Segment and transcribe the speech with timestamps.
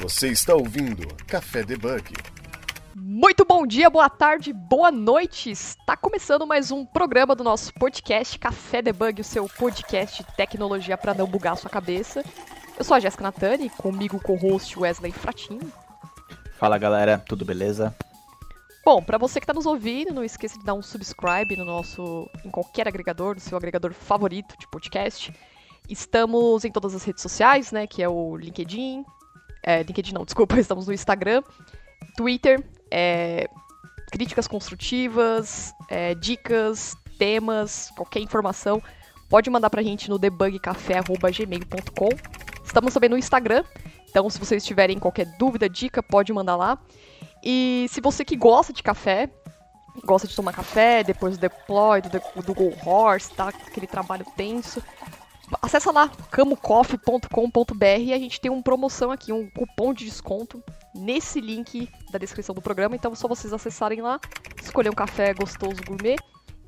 [0.00, 2.14] Você está ouvindo Café Debug.
[2.94, 5.50] Muito bom dia, boa tarde, boa noite.
[5.50, 10.96] Está começando mais um programa do nosso podcast Café Debug, o seu podcast de tecnologia
[10.96, 12.24] para não bugar a sua cabeça.
[12.78, 15.70] Eu sou a Jéssica Natani, comigo o co-host Wesley Fratini.
[16.58, 17.94] Fala galera, tudo beleza?
[18.82, 22.26] Bom, para você que está nos ouvindo, não esqueça de dar um subscribe no nosso,
[22.42, 25.30] em qualquer agregador, no seu agregador favorito de podcast.
[25.90, 29.04] Estamos em todas as redes sociais, né, que é o LinkedIn,
[29.62, 31.42] é, LinkedIn não, desculpa, estamos no Instagram,
[32.16, 33.48] Twitter, é,
[34.10, 38.82] críticas construtivas, é, dicas, temas, qualquer informação,
[39.28, 42.08] pode mandar pra gente no debugcafé.gmail.com.
[42.64, 43.64] Estamos também no Instagram,
[44.08, 46.78] então se vocês tiverem qualquer dúvida, dica, pode mandar lá.
[47.42, 49.30] E se você que gosta de café,
[50.04, 53.48] gosta de tomar café, depois do deploy, do, do Go Horse, tá?
[53.48, 54.82] Aquele trabalho tenso.
[55.60, 60.62] Acessa lá, camocoffee.com.br e a gente tem uma promoção aqui, um cupom de desconto
[60.94, 62.94] nesse link da descrição do programa.
[62.94, 64.20] Então é só vocês acessarem lá,
[64.62, 66.16] escolher um café gostoso gourmet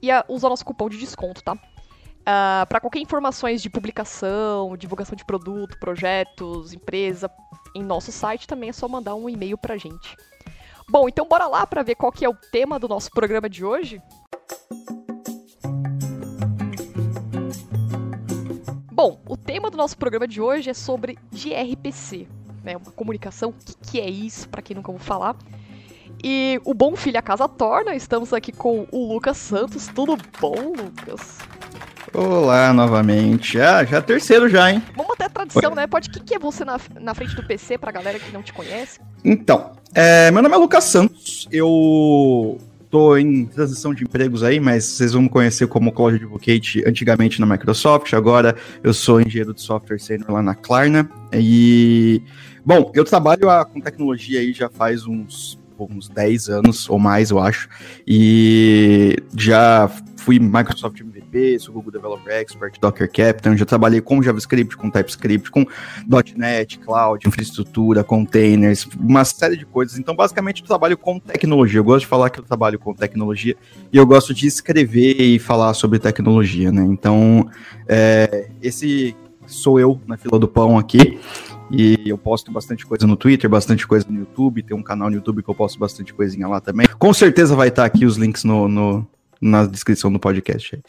[0.02, 1.55] e usar nosso cupom de desconto, tá?
[1.55, 7.30] Uh, ah, para qualquer informações de publicação, divulgação de produto, projetos, empresa,
[7.74, 10.17] em nosso site também é só mandar um e-mail pra gente.
[10.89, 13.64] Bom, então bora lá para ver qual que é o tema do nosso programa de
[13.64, 14.00] hoje.
[18.92, 22.28] Bom, o tema do nosso programa de hoje é sobre gRPC,
[22.62, 22.76] né?
[22.76, 25.34] Uma comunicação, o que, que é isso, para quem nunca ouviu falar.
[26.22, 29.88] E o bom filho a casa torna, estamos aqui com o Lucas Santos.
[29.88, 31.38] Tudo bom, Lucas?
[32.12, 33.58] Olá, novamente.
[33.58, 34.82] Ah, já é terceiro já, hein?
[34.94, 35.74] Vamos até a tradição, Oi.
[35.74, 35.86] né?
[35.86, 38.42] Pode, o que, que é você na, na frente do PC pra galera que não
[38.42, 39.00] te conhece?
[39.24, 41.48] Então, é, meu nome é Lucas Santos.
[41.50, 42.58] Eu
[42.92, 47.40] tô em transição de empregos aí, mas vocês vão me conhecer como Cloud Advocate antigamente
[47.40, 51.10] na Microsoft, agora eu sou engenheiro de software sênior lá na Klarna.
[51.32, 52.22] E,
[52.62, 55.58] bom, eu trabalho a, com tecnologia aí já faz uns
[55.90, 57.68] uns 10 anos ou mais, eu acho.
[58.06, 61.00] E já fui Microsoft
[61.32, 65.66] MVP, sou Google Developer Expert, Docker Captain, já trabalhei com JavaScript, com TypeScript, com
[66.36, 69.98] .NET, Cloud, infraestrutura, containers, uma série de coisas.
[69.98, 71.80] Então, basicamente, eu trabalho com tecnologia.
[71.80, 73.56] Eu gosto de falar que eu trabalho com tecnologia
[73.90, 76.82] e eu gosto de escrever e falar sobre tecnologia, né?
[76.84, 77.48] Então,
[77.88, 79.16] é, esse
[79.46, 81.18] sou eu na fila do pão aqui.
[81.70, 84.62] E eu posto bastante coisa no Twitter, bastante coisa no YouTube.
[84.62, 86.86] Tem um canal no YouTube que eu posto bastante coisinha lá também.
[86.98, 89.06] Com certeza vai estar aqui os links no, no
[89.42, 90.80] na descrição do podcast.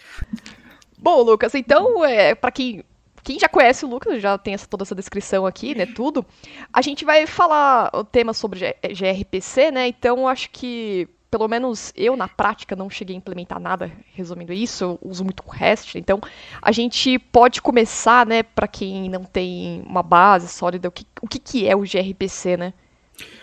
[0.98, 2.84] Bom, Lucas, então, é, para quem
[3.24, 6.26] quem já conhece o Lucas, já tem essa, toda essa descrição aqui, né, tudo.
[6.74, 12.16] A gente vai falar o tema sobre gRPC, né, então acho que pelo menos eu,
[12.16, 16.22] na prática, não cheguei a implementar nada resumindo isso, eu uso muito REST, então
[16.62, 21.28] a gente pode começar, né, para quem não tem uma base sólida, o que, o
[21.28, 22.74] que, que é o gRPC, né?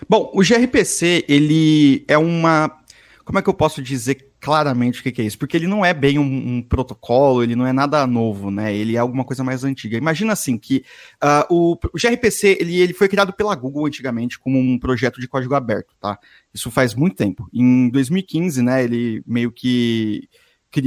[0.09, 2.79] Bom, o gRPC, ele é uma.
[3.25, 5.39] Como é que eu posso dizer claramente o que, que é isso?
[5.39, 6.23] Porque ele não é bem um,
[6.57, 8.75] um, protocolo, ele não é nada novo, né?
[8.75, 9.99] Ele é alguma coisa mais antiga.
[9.99, 10.83] Imagina assim que
[11.23, 15.29] uh, o, o, gRPC ele, ele foi criado pela Google antigamente como um projeto de
[15.29, 16.19] código aberto, tá?
[16.55, 17.49] Isso faz muito tempo.
[17.53, 18.83] Em 2015, né?
[18.83, 20.29] Ele meio que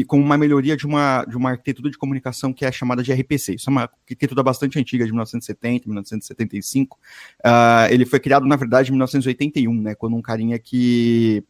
[0.07, 3.55] com uma melhoria de uma, de uma arquitetura de comunicação que é chamada de RPC.
[3.55, 6.97] Isso é uma arquitetura bastante antiga, de 1970, 1975.
[7.45, 11.43] Uh, ele foi criado, na verdade, em 1981, né, quando um carinha que...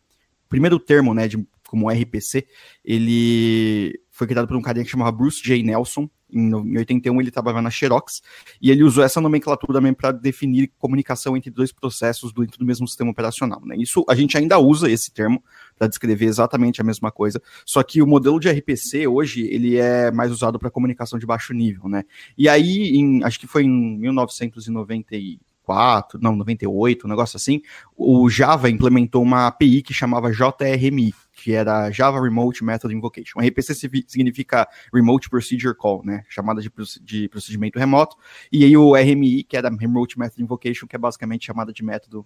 [0.50, 1.44] Primeiro termo, né, de
[1.74, 2.46] como RPC,
[2.86, 5.64] ele foi criado por um cara que chamava Bruce J.
[5.64, 6.08] Nelson.
[6.32, 8.22] Em 81 ele trabalhava na Xerox
[8.62, 12.88] e ele usou essa nomenclatura também para definir comunicação entre dois processos dentro do mesmo
[12.88, 13.60] sistema operacional.
[13.66, 13.76] Né?
[13.78, 15.44] Isso a gente ainda usa esse termo
[15.76, 20.12] para descrever exatamente a mesma coisa, só que o modelo de RPC hoje ele é
[20.12, 22.04] mais usado para comunicação de baixo nível, né?
[22.38, 25.16] E aí, em, acho que foi em 1990
[25.64, 27.62] 94, não, 98, um negócio assim,
[27.96, 33.40] o Java implementou uma API que chamava JRMI, que era Java Remote Method Invocation.
[33.40, 33.74] RPC
[34.08, 38.16] significa Remote Procedure Call, né, chamada de, de procedimento remoto,
[38.52, 42.26] e aí o RMI, que era Remote Method Invocation, que é basicamente chamada de método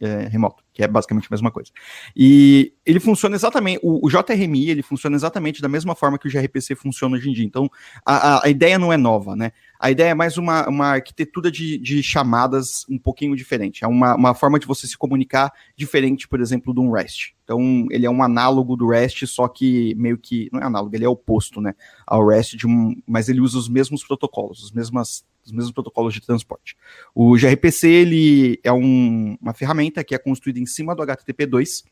[0.00, 1.70] é, remoto, que é basicamente a mesma coisa.
[2.14, 6.30] E ele funciona exatamente, o, o, JRMI, ele funciona exatamente da mesma forma que o
[6.30, 7.44] gRPC funciona hoje em dia.
[7.44, 7.70] Então,
[8.04, 9.52] a, a ideia não é nova, né?
[9.78, 13.84] A ideia é mais uma, uma arquitetura de, de chamadas um pouquinho diferente.
[13.84, 17.34] É uma, uma forma de você se comunicar diferente, por exemplo, de um REST.
[17.44, 21.04] Então, ele é um análogo do REST, só que meio que, não é análogo, ele
[21.04, 21.74] é oposto, né,
[22.06, 26.12] ao REST, de um, mas ele usa os mesmos protocolos, as mesmas os mesmos protocolos
[26.12, 26.76] de transporte.
[27.14, 31.84] O gRPC ele é um, uma ferramenta que é construída em cima do HTTP2,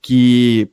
[0.00, 0.70] que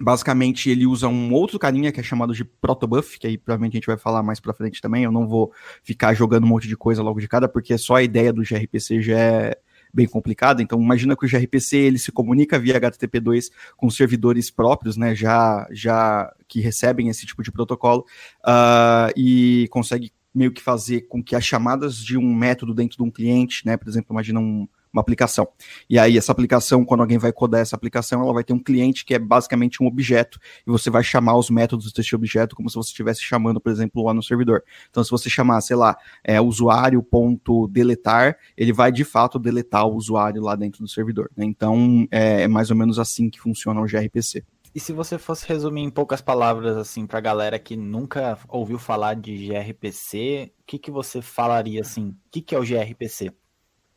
[0.00, 3.78] basicamente ele usa um outro carinha que é chamado de protobuf, que aí provavelmente a
[3.78, 5.04] gente vai falar mais para frente também.
[5.04, 5.52] Eu não vou
[5.82, 9.02] ficar jogando um monte de coisa logo de cara, porque só a ideia do gRPC
[9.02, 9.58] já é
[9.92, 10.62] bem complicada.
[10.62, 15.66] Então, imagina que o gRPC ele se comunica via HTTP2 com servidores próprios, né, já,
[15.70, 18.04] já que recebem esse tipo de protocolo,
[18.44, 23.02] uh, e consegue meio que fazer com que as chamadas de um método dentro de
[23.02, 25.48] um cliente, né, por exemplo, imagina um, uma aplicação.
[25.88, 29.04] E aí, essa aplicação, quando alguém vai codar essa aplicação, ela vai ter um cliente
[29.04, 32.76] que é basicamente um objeto, e você vai chamar os métodos desse objeto como se
[32.76, 34.62] você estivesse chamando, por exemplo, lá no servidor.
[34.90, 40.42] Então, se você chamar, sei lá, é, usuário.deletar, ele vai de fato deletar o usuário
[40.42, 41.30] lá dentro do servidor.
[41.36, 41.44] Né?
[41.44, 44.44] Então, é, é mais ou menos assim que funciona o gRPC.
[44.74, 49.14] E se você fosse resumir em poucas palavras, assim, pra galera que nunca ouviu falar
[49.14, 52.10] de gRPC, o que, que você falaria, assim?
[52.10, 53.32] O que, que é o gRPC?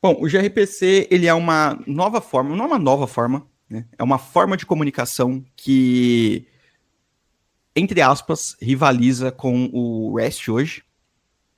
[0.01, 3.85] Bom, o gRPC ele é uma nova forma, não é uma nova forma, né?
[3.97, 6.47] É uma forma de comunicação que,
[7.75, 10.83] entre aspas, rivaliza com o REST hoje,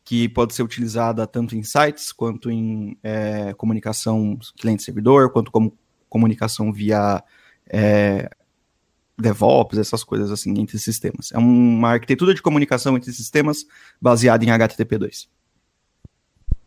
[0.03, 5.77] que pode ser utilizada tanto em sites quanto em é, comunicação cliente-servidor, quanto como
[6.09, 7.23] comunicação via
[7.67, 8.29] é,
[9.17, 11.31] DevOps, essas coisas assim, entre sistemas.
[11.31, 13.65] É uma arquitetura de comunicação entre sistemas
[14.01, 15.27] baseada em HTTP2.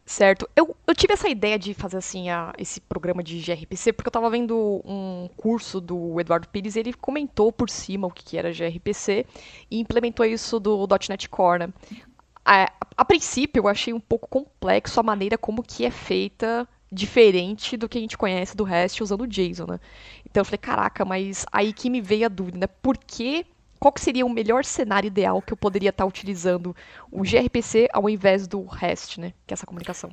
[0.06, 0.48] Certo.
[0.54, 4.10] Eu, eu tive essa ideia de fazer assim a, esse programa de gRPC porque eu
[4.10, 8.52] estava vendo um curso do Eduardo Pires e ele comentou por cima o que era
[8.52, 9.26] gRPC
[9.68, 11.66] e implementou isso do .NET Core.
[11.66, 11.72] Né?
[12.44, 17.76] A, a, princípio eu achei um pouco complexo a maneira como que é feita diferente
[17.76, 19.80] do que a gente conhece do REST usando o JSON, né?
[20.24, 22.66] Então eu falei, caraca, mas aí que me veio a dúvida, né?
[22.68, 23.44] Por que
[23.78, 26.74] qual seria o melhor cenário ideal que eu poderia estar utilizando
[27.10, 29.32] o gRPC ao invés do REST, né?
[29.46, 30.10] Que é essa comunicação.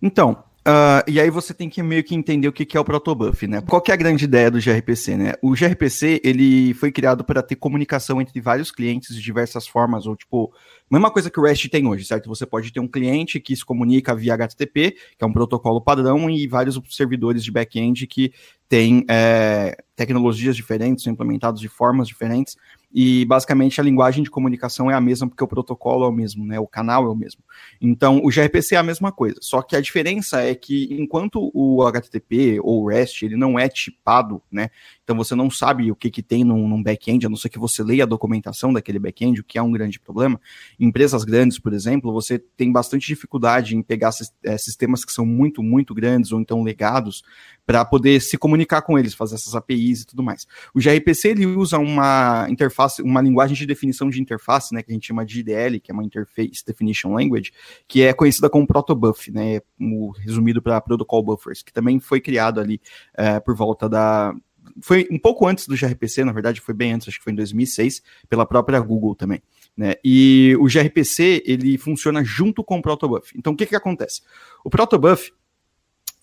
[0.00, 2.84] Então, Uh, e aí você tem que meio que entender o que, que é o
[2.84, 3.60] protobuf, né?
[3.62, 5.32] Qual é a grande ideia do gRPC, né?
[5.42, 10.14] O gRPC, ele foi criado para ter comunicação entre vários clientes de diversas formas, ou
[10.14, 10.54] tipo,
[10.88, 12.28] mesma coisa que o REST tem hoje, certo?
[12.28, 16.30] Você pode ter um cliente que se comunica via HTTP, que é um protocolo padrão,
[16.30, 18.32] e vários servidores de back-end que
[18.72, 22.56] têm é, tecnologias diferentes, são implementados de formas diferentes,
[22.90, 26.46] e basicamente a linguagem de comunicação é a mesma porque o protocolo é o mesmo,
[26.46, 26.58] né?
[26.58, 27.42] O canal é o mesmo.
[27.82, 31.82] Então, o gRPC é a mesma coisa, só que a diferença é que enquanto o
[31.82, 34.70] HTTP ou o REST, ele não é tipado, né?
[35.04, 37.58] Então você não sabe o que, que tem num, num back-end, a não ser que
[37.58, 40.40] você leia a documentação daquele back-end, o que é um grande problema.
[40.78, 44.10] Em empresas grandes, por exemplo, você tem bastante dificuldade em pegar
[44.44, 47.22] é, sistemas que são muito, muito grandes ou então legados
[47.66, 50.46] para poder se comunicar com eles, fazer essas APIs e tudo mais.
[50.74, 54.94] O gRPC ele usa uma interface, uma linguagem de definição de interface, né, que a
[54.94, 57.52] gente chama de IDL, que é uma Interface Definition Language,
[57.86, 59.60] que é conhecida como Protobuf, né,
[60.24, 62.80] resumido para Protocol Buffers, que também foi criado ali
[63.16, 64.34] é, por volta da
[64.80, 67.36] foi um pouco antes do gRPC, na verdade foi bem antes, acho que foi em
[67.36, 69.42] 2006, pela própria Google também.
[69.76, 69.94] Né?
[70.04, 73.32] E o gRPC ele funciona junto com o Protobuf.
[73.36, 74.22] Então o que, que acontece?
[74.64, 75.32] O Protobuf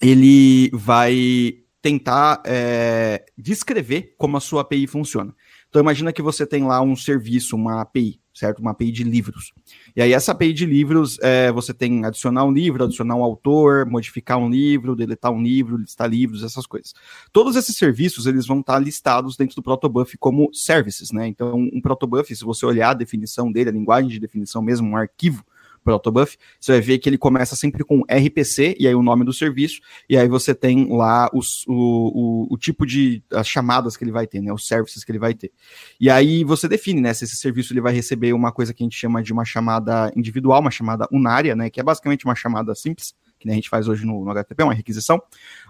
[0.01, 5.33] ele vai tentar é, descrever como a sua API funciona.
[5.69, 8.59] Então imagina que você tem lá um serviço, uma API, certo?
[8.59, 9.53] Uma API de livros.
[9.95, 13.85] E aí essa API de livros, é, você tem adicionar um livro, adicionar um autor,
[13.85, 16.93] modificar um livro, deletar um livro, listar livros, essas coisas.
[17.33, 21.27] Todos esses serviços, eles vão estar listados dentro do protobuf como services, né?
[21.27, 24.95] Então um protobuf, se você olhar a definição dele, a linguagem de definição mesmo, um
[24.95, 25.43] arquivo,
[25.89, 29.33] Protobuf, você vai ver que ele começa sempre com RPC, e aí o nome do
[29.33, 34.03] serviço, e aí você tem lá os, o, o, o, tipo de as chamadas que
[34.03, 35.51] ele vai ter, né, os services que ele vai ter.
[35.99, 38.85] E aí você define, né, se esse serviço ele vai receber uma coisa que a
[38.85, 42.75] gente chama de uma chamada individual, uma chamada unária, né, que é basicamente uma chamada
[42.75, 45.19] simples, que a gente faz hoje no, no HTTP, uma requisição,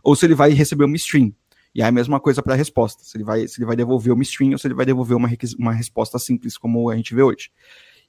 [0.04, 1.34] ou se ele vai receber uma string,
[1.74, 4.12] e aí a mesma coisa para a resposta, se ele, vai, se ele vai devolver
[4.12, 7.22] uma string ou se ele vai devolver uma, uma resposta simples, como a gente vê
[7.22, 7.52] hoje.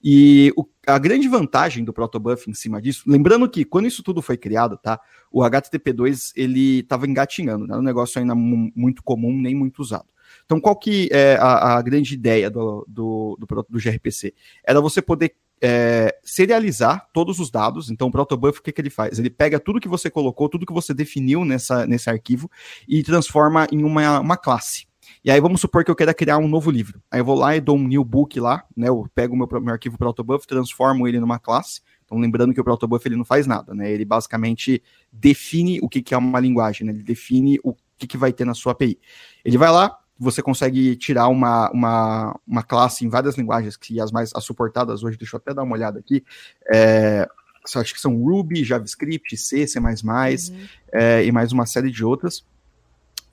[0.02, 4.22] E o, a grande vantagem do protobuf em cima disso, lembrando que quando isso tudo
[4.22, 4.98] foi criado, tá?
[5.30, 10.08] O HTTP2 ele estava engatinhando, era um negócio ainda muito comum nem muito usado.
[10.44, 14.32] Então, qual que é a, a grande ideia do, do, do, do, gRPC?
[14.64, 17.90] Era você poder é, serializar todos os dados.
[17.90, 19.18] Então, o protobuf, o que, que ele faz?
[19.18, 22.50] Ele pega tudo que você colocou, tudo que você definiu nessa, nesse arquivo
[22.88, 24.89] e transforma em uma, uma classe.
[25.24, 27.00] E aí vamos supor que eu queira criar um novo livro.
[27.10, 28.88] Aí eu vou lá e dou um new book lá, né?
[28.88, 31.82] Eu pego o meu, meu arquivo protobuf, transformo ele numa classe.
[32.04, 33.90] Então, lembrando que o protobuf ele não faz nada, né?
[33.90, 36.92] Ele basicamente define o que, que é uma linguagem, né?
[36.92, 38.98] Ele define o que, que vai ter na sua API.
[39.44, 44.10] Ele vai lá, você consegue tirar uma, uma, uma classe em várias linguagens, que as
[44.10, 46.24] mais as suportadas hoje, deixa eu até dar uma olhada aqui,
[46.72, 47.28] é,
[47.76, 50.66] acho que são Ruby, JavaScript, C, C++, uhum.
[50.92, 52.44] é, e mais uma série de outras.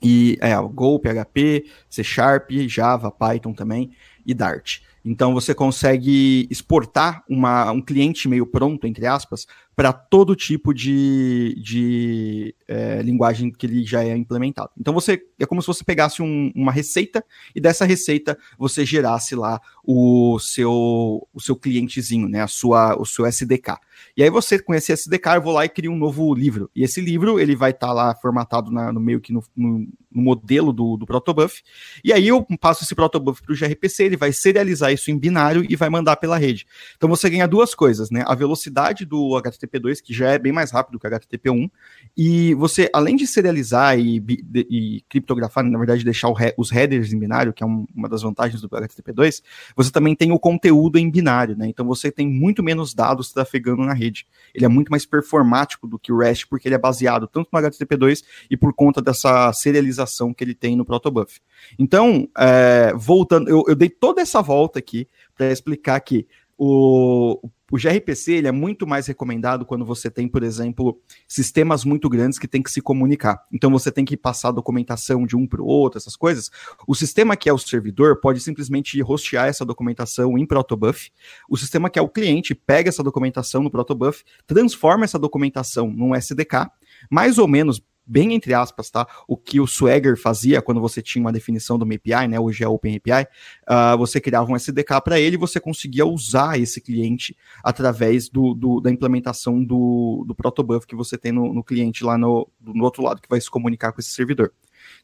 [0.02, 3.90] E é, Go, PHP, C Sharp, Java, Python também
[4.24, 4.80] e Dart.
[5.04, 9.46] Então você consegue exportar uma, um cliente meio pronto, entre aspas,
[9.78, 14.70] para todo tipo de, de é, linguagem que ele já é implementado.
[14.76, 19.36] Então você é como se você pegasse um, uma receita e dessa receita você gerasse
[19.36, 23.76] lá o seu o seu clientezinho, né, a sua o seu SDK.
[24.16, 26.68] E aí você com esse SDK eu vou lá e crio um novo livro.
[26.74, 29.78] E esse livro ele vai estar tá lá formatado na, no meio que no, no,
[29.78, 31.62] no, modelo do, do protobuf.
[32.02, 35.64] E aí eu passo esse protobuf para o gRPC, ele vai serializar isso em binário
[35.68, 36.66] e vai mandar pela rede.
[36.96, 38.24] Então você ganha duas coisas, né?
[38.26, 39.36] A velocidade do
[39.68, 41.70] HTTP2 que já é bem mais rápido que o HTTP1
[42.16, 44.22] e você além de serializar e,
[44.52, 48.60] e criptografar, na verdade deixar os headers em binário, que é um, uma das vantagens
[48.60, 49.42] do HTTP2,
[49.76, 51.68] você também tem o conteúdo em binário, né?
[51.68, 54.26] Então você tem muito menos dados trafegando na rede rede.
[54.54, 57.58] Ele é muito mais performático do que o REST, porque ele é baseado tanto no
[57.58, 61.40] HTTP2 e por conta dessa serialização que ele tem no protobuf.
[61.78, 65.06] Então, é, voltando, eu, eu dei toda essa volta aqui
[65.36, 67.38] para explicar que o,
[67.70, 72.38] o gRPC ele é muito mais recomendado quando você tem, por exemplo, sistemas muito grandes
[72.38, 73.44] que tem que se comunicar.
[73.52, 76.50] Então você tem que passar documentação de um para o outro, essas coisas.
[76.86, 81.10] O sistema que é o servidor pode simplesmente hostear essa documentação em protobuf.
[81.48, 86.14] O sistema que é o cliente pega essa documentação no protobuf, transforma essa documentação num
[86.14, 86.70] SDK,
[87.10, 89.06] mais ou menos bem entre aspas, tá?
[89.26, 92.40] O que o Swagger fazia quando você tinha uma definição do API, né?
[92.40, 93.26] Hoje é Open API, uh,
[93.66, 98.54] ah, você criava um SDK para ele e você conseguia usar esse cliente através do,
[98.54, 102.84] do da implementação do, do protobuf que você tem no, no cliente lá no, no
[102.84, 104.52] outro lado, que vai se comunicar com esse servidor.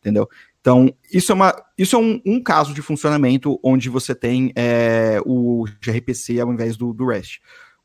[0.00, 0.28] Entendeu?
[0.60, 5.20] Então, isso é, uma, isso é um, um caso de funcionamento onde você tem é,
[5.26, 7.40] o gRPC ao invés do, do REST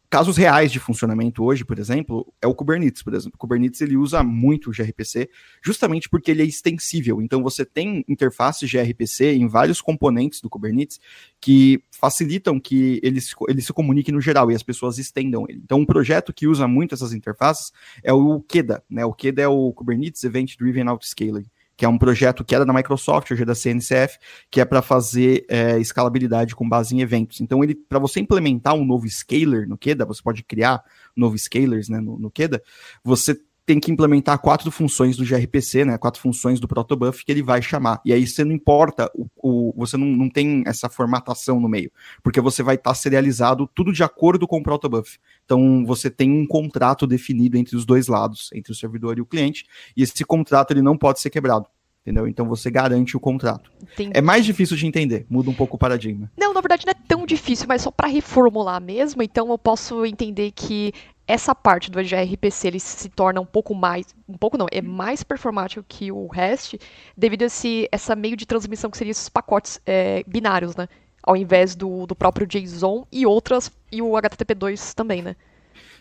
[0.10, 3.36] casos reais de funcionamento hoje, por exemplo, é o Kubernetes, por exemplo.
[3.36, 5.30] O Kubernetes ele usa muito o gRPC,
[5.64, 7.22] justamente porque ele é extensível.
[7.22, 11.00] Então você tem interfaces gRPC em vários componentes do Kubernetes
[11.40, 15.62] que facilitam que ele se, ele se comunique no geral e as pessoas estendam ele.
[15.64, 17.72] Então um projeto que usa muito essas interfaces
[18.04, 19.06] é o KEDA, né?
[19.06, 21.46] O KEDA é o Kubernetes Event Driven Autoscaling
[21.80, 24.20] que é um projeto que era da Microsoft, hoje é da CNCF,
[24.52, 27.40] que é para fazer é, escalabilidade com base em eventos.
[27.40, 30.84] Então, ele, para você implementar um novo scaler no Keda, você pode criar
[31.16, 32.62] novos scalers né, no, no Keda,
[33.02, 35.96] você tem que implementar quatro funções do gRPC, né?
[35.96, 38.02] Quatro funções do protobuf que ele vai chamar.
[38.04, 41.92] E aí você não importa, o, o você não, não tem essa formatação no meio,
[42.24, 45.20] porque você vai estar tá serializado tudo de acordo com o protobuf.
[45.46, 49.26] Então você tem um contrato definido entre os dois lados, entre o servidor e o
[49.26, 51.68] cliente, e esse contrato ele não pode ser quebrado
[52.02, 52.28] entendeu?
[52.28, 53.72] Então você garante o contrato.
[53.84, 54.12] Entendi.
[54.16, 56.32] É mais difícil de entender, muda um pouco o paradigma.
[56.36, 60.04] Não, na verdade não é tão difícil, mas só para reformular mesmo, então eu posso
[60.06, 60.92] entender que
[61.30, 65.22] essa parte do gRPC ele se torna um pouco mais, um pouco não, é mais
[65.22, 66.80] performático que o REST,
[67.16, 70.90] devido a esse, essa meio de transmissão que seriam esses pacotes é, binários, né?
[71.22, 75.36] Ao invés do, do próprio JSON e outras, e o HTTP2 também, né?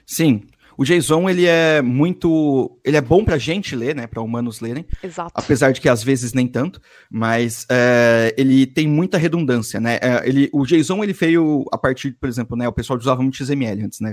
[0.06, 0.44] Sim,
[0.78, 2.80] o JSON, ele é muito.
[2.82, 4.06] Ele é bom pra gente ler, né?
[4.06, 4.86] Pra humanos lerem.
[5.02, 5.32] Exato.
[5.34, 6.80] Apesar de que às vezes nem tanto.
[7.10, 9.98] Mas é, ele tem muita redundância, né?
[10.00, 12.66] É, ele, o JSON, ele veio a partir, por exemplo, né?
[12.66, 14.12] O pessoal usava muito XML antes, né?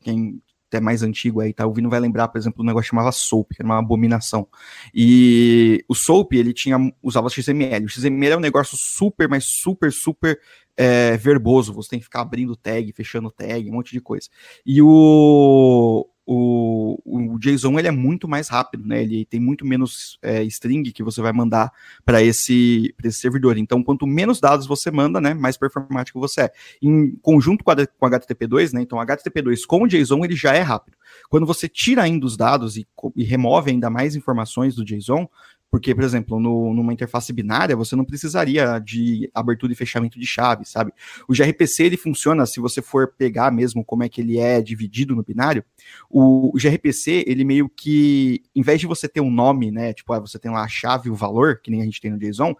[0.00, 0.40] Quem
[0.76, 3.54] é mais antigo aí, tá ouvindo, vai lembrar, por exemplo, um negócio que chamava SOAP,
[3.54, 4.46] que era uma abominação.
[4.94, 7.84] E o SOAP, ele tinha, usava XML.
[7.84, 10.38] O XML é um negócio super, mas super, super
[10.76, 11.72] é, verboso.
[11.74, 14.28] Você tem que ficar abrindo tag, fechando tag, um monte de coisa.
[14.64, 19.02] E o, o, o JSON ele é muito mais rápido, né?
[19.02, 21.70] Ele tem muito menos é, string que você vai mandar
[22.04, 23.58] para esse, esse servidor.
[23.58, 26.52] Então, quanto menos dados você manda, né, mais performático você é.
[26.82, 28.82] Em conjunto com, a, com HTTP2, né?
[28.82, 30.96] Então, HTTP2 com o JSON ele já é rápido.
[31.28, 35.28] Quando você tira ainda os dados e, e remove ainda mais informações do JSON,
[35.74, 40.24] porque, por exemplo, no, numa interface binária, você não precisaria de abertura e fechamento de
[40.24, 40.92] chave, sabe?
[41.26, 45.16] O gRPC, ele funciona, se você for pegar mesmo como é que ele é dividido
[45.16, 45.64] no binário,
[46.08, 50.12] o, o gRPC, ele meio que, em vez de você ter um nome, né, tipo,
[50.12, 52.18] ah, você tem lá a chave e o valor, que nem a gente tem no
[52.20, 52.54] JSON,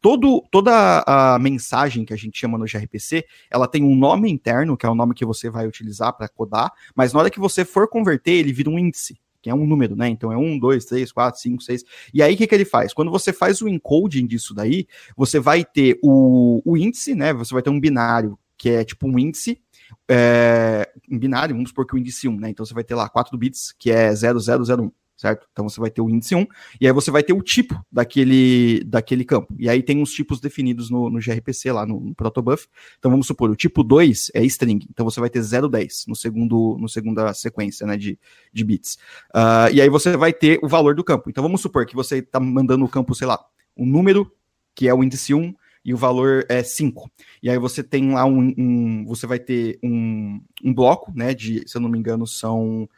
[0.00, 4.76] todo, toda a mensagem que a gente chama no gRPC, ela tem um nome interno,
[4.76, 7.64] que é o nome que você vai utilizar para codar, mas na hora que você
[7.64, 10.08] for converter, ele vira um índice que é um número, né?
[10.08, 11.84] Então é 1, 2, 3, 4, 5, 6.
[12.12, 12.92] E aí o que, que ele faz?
[12.92, 17.32] Quando você faz o encoding disso daí, você vai ter o, o índice, né?
[17.32, 19.62] Você vai ter um binário, que é tipo um índice,
[20.10, 22.50] é, um binário, vamos supor que o índice 1, né?
[22.50, 25.46] Então você vai ter lá 4 bits, que é 0001 certo?
[25.50, 26.46] Então você vai ter o índice 1,
[26.80, 29.54] e aí você vai ter o tipo daquele, daquele campo.
[29.58, 32.68] E aí tem uns tipos definidos no, no gRPC, lá no, no protobuf.
[32.98, 36.76] Então vamos supor, o tipo 2 é string, então você vai ter 010 no segundo
[36.78, 38.18] no segunda sequência né, de,
[38.52, 38.98] de bits.
[39.34, 41.30] Uh, e aí você vai ter o valor do campo.
[41.30, 43.42] Então vamos supor que você está mandando o campo, sei lá,
[43.76, 44.30] um número,
[44.74, 45.54] que é o índice 1,
[45.86, 47.08] e o valor é 5.
[47.40, 51.62] E aí você tem lá um, um você vai ter um, um, bloco, né, de,
[51.66, 52.88] se eu não me engano, são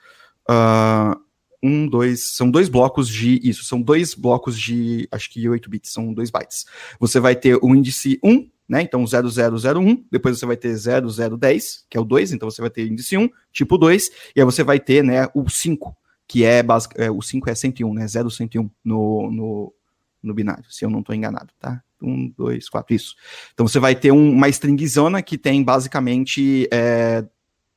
[0.48, 1.27] uh,
[1.62, 5.92] um, dois, são dois blocos de, isso, são dois blocos de, acho que 8 bits,
[5.92, 6.64] são dois bytes.
[7.00, 11.96] Você vai ter o índice 1, né, então 0001, depois você vai ter 0010, que
[11.96, 14.78] é o 2, então você vai ter índice 1, tipo 2, e aí você vai
[14.78, 15.96] ter, né, o 5,
[16.26, 19.74] que é, basic, é o 5 é 101, né, 0101 no, no,
[20.22, 21.82] no binário, se eu não estou enganado, tá?
[22.00, 23.16] Um, dois, quatro, isso.
[23.52, 27.24] Então você vai ter um, uma stringzona que tem basicamente é,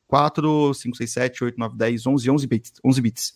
[0.06, 3.34] 4, 5, 6, 7, 8, 9, 10, 11, 11 bits, 11 bits.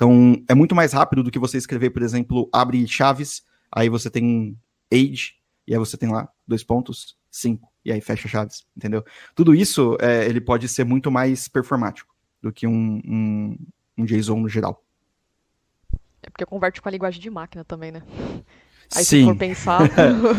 [0.00, 4.08] Então é muito mais rápido do que você escrever, por exemplo, abre chaves, aí você
[4.08, 4.56] tem
[4.90, 5.34] age,
[5.66, 9.04] e aí você tem lá dois pontos, 5, e aí fecha chaves, entendeu?
[9.34, 13.58] Tudo isso é, ele pode ser muito mais performático do que um, um,
[13.98, 14.82] um JSON no geral.
[16.22, 18.02] É porque converte com a linguagem de máquina também, né?
[18.94, 19.20] Aí Sim.
[19.20, 19.80] se for pensar.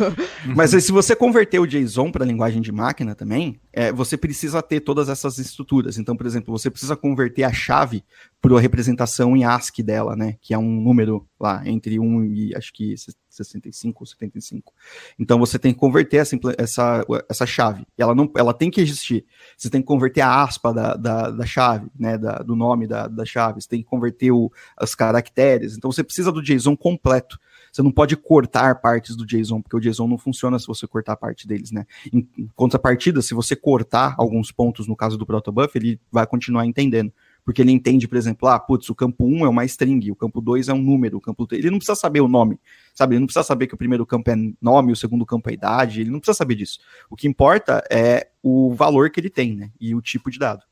[0.56, 4.82] Mas se você converter o JSON para linguagem de máquina também, é, você precisa ter
[4.82, 5.98] todas essas estruturas.
[5.98, 8.04] Então, por exemplo, você precisa converter a chave
[8.42, 10.36] para a representação em ASCII dela, né?
[10.42, 12.96] Que é um número lá entre 1 e acho que
[13.30, 14.74] 65 ou 75.
[15.18, 17.86] Então você tem que converter essa, essa, essa chave.
[17.98, 19.26] Ela, não, ela tem que existir.
[19.56, 22.18] Você tem que converter a aspa da, da, da chave, né?
[22.18, 23.62] Da, do nome da, da chave.
[23.62, 25.78] Você tem que converter o, os caracteres.
[25.78, 27.40] Então você precisa do JSON completo.
[27.72, 31.16] Você não pode cortar partes do JSON, porque o JSON não funciona se você cortar
[31.16, 31.86] parte deles, né?
[32.12, 37.14] Em contrapartida, se você cortar alguns pontos, no caso do protobuf, ele vai continuar entendendo.
[37.44, 40.42] Porque ele entende, por exemplo, ah, putz, o campo 1 é uma string, o campo
[40.42, 41.64] 2 é um número, o campo 3.
[41.64, 42.60] Ele não precisa saber o nome,
[42.94, 43.16] sabe?
[43.16, 46.02] Ele não precisa saber que o primeiro campo é nome, o segundo campo é idade,
[46.02, 46.80] ele não precisa saber disso.
[47.10, 49.72] O que importa é o valor que ele tem, né?
[49.80, 50.64] E o tipo de dado.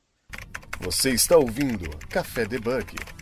[0.81, 3.18] Você está ouvindo Café Debug.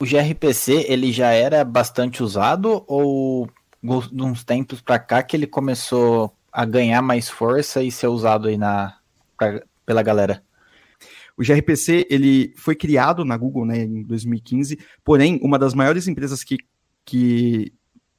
[0.00, 3.46] O gRPC ele já era bastante usado ou
[3.82, 8.48] de uns tempos para cá que ele começou a ganhar mais força e ser usado
[8.48, 8.96] aí na
[9.36, 10.42] pra, pela galera?
[11.36, 16.42] O gRPC ele foi criado na Google né, em 2015, porém uma das maiores empresas
[16.42, 16.56] que,
[17.04, 17.70] que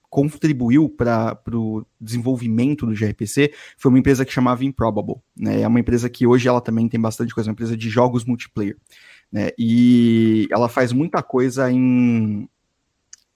[0.07, 5.15] contribuiu para o desenvolvimento do gRPC foi uma empresa que chamava Improbable.
[5.35, 5.61] Né?
[5.61, 8.77] É uma empresa que hoje ela também tem bastante coisa, uma empresa de jogos multiplayer.
[9.31, 9.51] Né?
[9.57, 12.49] E ela faz muita coisa em,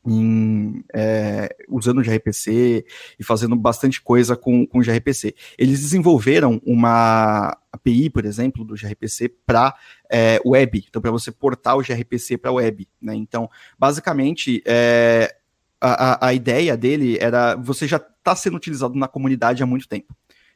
[0.05, 2.85] em é, usando o gRPC
[3.17, 5.33] e fazendo bastante coisa com, com o gRPC.
[5.57, 9.73] Eles desenvolveram uma API, por exemplo, do gRPC para
[10.09, 12.87] é, web, então para você portar o gRPC para web.
[13.01, 13.15] Né?
[13.15, 15.35] Então, basicamente, é,
[15.79, 20.15] a, a, ideia dele era você já está sendo utilizado na comunidade há muito tempo.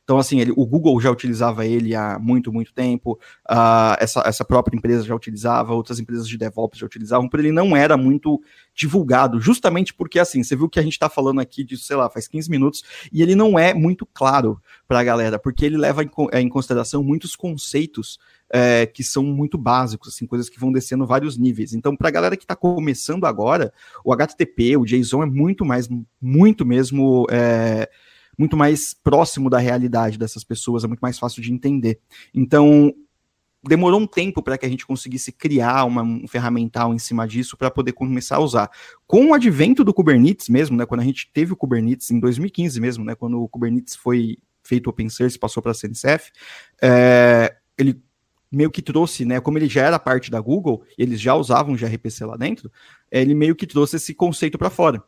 [0.10, 3.12] Então, assim, ele, o Google já utilizava ele há muito, muito tempo,
[3.48, 7.54] uh, essa, essa própria empresa já utilizava, outras empresas de DevOps já utilizavam, porém ele
[7.54, 8.42] não era muito
[8.74, 12.10] divulgado, justamente porque, assim, você viu que a gente está falando aqui de, sei lá,
[12.10, 16.04] faz 15 minutos, e ele não é muito claro para a galera, porque ele leva
[16.04, 18.18] em, é, em consideração muitos conceitos
[18.52, 21.72] é, que são muito básicos, assim, coisas que vão descendo vários níveis.
[21.72, 23.72] Então, para a galera que está começando agora,
[24.04, 25.88] o HTTP, o JSON é muito mais,
[26.20, 27.28] muito mesmo.
[27.30, 27.88] É,
[28.40, 32.00] muito mais próximo da realidade dessas pessoas, é muito mais fácil de entender.
[32.34, 32.94] Então,
[33.62, 37.58] demorou um tempo para que a gente conseguisse criar uma, um ferramental em cima disso
[37.58, 38.72] para poder começar a usar.
[39.06, 42.80] Com o advento do Kubernetes mesmo, né, quando a gente teve o Kubernetes em 2015
[42.80, 46.32] mesmo, né, quando o Kubernetes foi feito open source, passou para a CNCF,
[46.82, 48.02] é, ele
[48.50, 52.26] meio que trouxe, né, como ele já era parte da Google, eles já usavam gRPC
[52.26, 52.72] lá dentro,
[53.12, 55.04] ele meio que trouxe esse conceito para fora.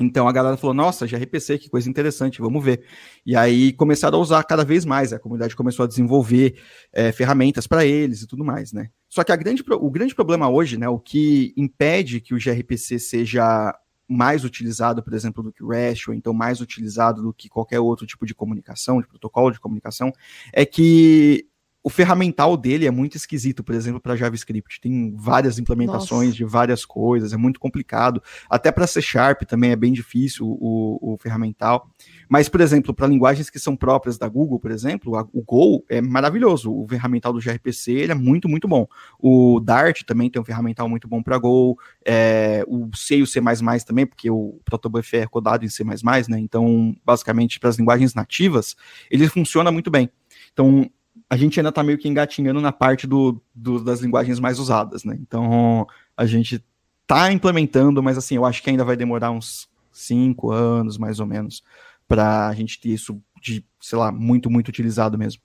[0.00, 2.84] Então a galera falou: nossa, gRPC, que coisa interessante, vamos ver.
[3.24, 6.60] E aí começaram a usar cada vez mais, a comunidade começou a desenvolver
[6.92, 8.88] é, ferramentas para eles e tudo mais, né?
[9.08, 13.72] Só que grande, o grande problema hoje, né, o que impede que o gRPC seja
[14.08, 17.78] mais utilizado, por exemplo, do que o REST, ou então mais utilizado do que qualquer
[17.78, 20.12] outro tipo de comunicação, de protocolo de comunicação,
[20.52, 21.46] é que
[21.86, 24.80] o ferramental dele é muito esquisito, por exemplo, para JavaScript.
[24.80, 26.38] Tem várias implementações Nossa.
[26.38, 28.22] de várias coisas, é muito complicado.
[28.48, 31.86] Até para C Sharp também é bem difícil o, o ferramental.
[32.26, 35.84] Mas, por exemplo, para linguagens que são próprias da Google, por exemplo, a, o Go
[35.86, 36.72] é maravilhoso.
[36.72, 38.86] O ferramental do gRPC ele é muito, muito bom.
[39.20, 41.78] O Dart também tem um ferramental muito bom para Go.
[42.02, 43.42] É, o C e o C
[43.86, 46.38] também, porque o protobuf é codado em C, né?
[46.38, 48.74] Então, basicamente, para as linguagens nativas,
[49.10, 50.08] ele funciona muito bem.
[50.50, 50.90] Então,
[51.34, 55.02] a gente ainda está meio que engatinhando na parte do, do, das linguagens mais usadas,
[55.02, 55.18] né?
[55.20, 55.84] Então,
[56.16, 56.64] a gente
[57.02, 61.26] está implementando, mas assim, eu acho que ainda vai demorar uns cinco anos, mais ou
[61.26, 61.64] menos,
[62.06, 65.42] para a gente ter isso de, sei lá, muito, muito utilizado mesmo.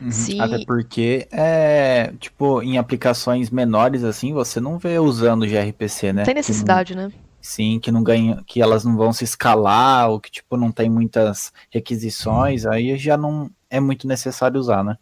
[0.00, 0.12] Uhum.
[0.12, 0.40] Sim.
[0.40, 6.22] Até porque, é, tipo, em aplicações menores assim, você não vê usando gRPC, né?
[6.22, 7.10] Tem necessidade, né?
[7.40, 10.88] Sim, que não ganha, que elas não vão se escalar, ou que tipo não tem
[10.88, 14.96] muitas requisições, aí já não é muito necessário usar, né?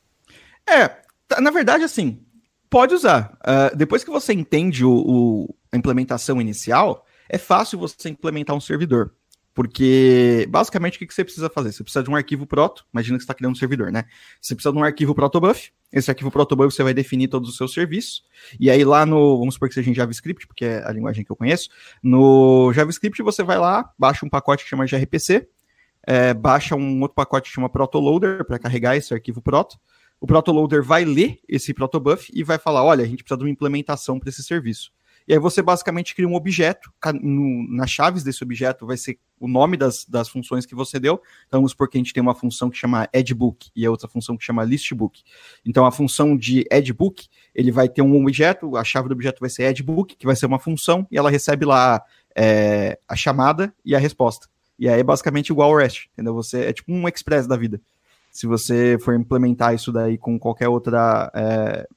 [0.70, 0.88] É,
[1.26, 2.24] tá, na verdade, assim,
[2.68, 3.36] pode usar.
[3.40, 8.60] Uh, depois que você entende o, o, a implementação inicial, é fácil você implementar um
[8.60, 9.12] servidor.
[9.52, 11.72] Porque, basicamente, o que você precisa fazer?
[11.72, 14.04] Você precisa de um arquivo proto, imagina que você está criando um servidor, né?
[14.40, 17.74] Você precisa de um arquivo protobuf, esse arquivo protobuf você vai definir todos os seus
[17.74, 18.22] serviços,
[18.60, 21.32] e aí lá no, vamos supor que seja em JavaScript, porque é a linguagem que
[21.32, 21.68] eu conheço,
[22.00, 25.48] no JavaScript você vai lá, baixa um pacote que chama gRPC,
[26.06, 29.76] é, baixa um outro pacote que chama protoloader para carregar esse arquivo proto,
[30.20, 33.50] o protoloader vai ler esse protobuf e vai falar, olha, a gente precisa de uma
[33.50, 34.92] implementação para esse serviço.
[35.26, 39.46] E aí você basicamente cria um objeto, no, nas chaves desse objeto vai ser o
[39.46, 41.22] nome das, das funções que você deu.
[41.46, 44.08] Então vamos supor que a gente tem uma função que chama addBook e a outra
[44.08, 45.22] função que chama listBook.
[45.64, 49.50] Então a função de addBook, ele vai ter um objeto, a chave do objeto vai
[49.50, 52.02] ser addBook, que vai ser uma função, e ela recebe lá
[52.36, 54.48] é, a chamada e a resposta.
[54.78, 56.34] E aí é basicamente igual ao REST, entendeu?
[56.34, 57.80] Você é tipo um express da vida.
[58.30, 61.88] Se você for implementar isso daí com qualquer outra é,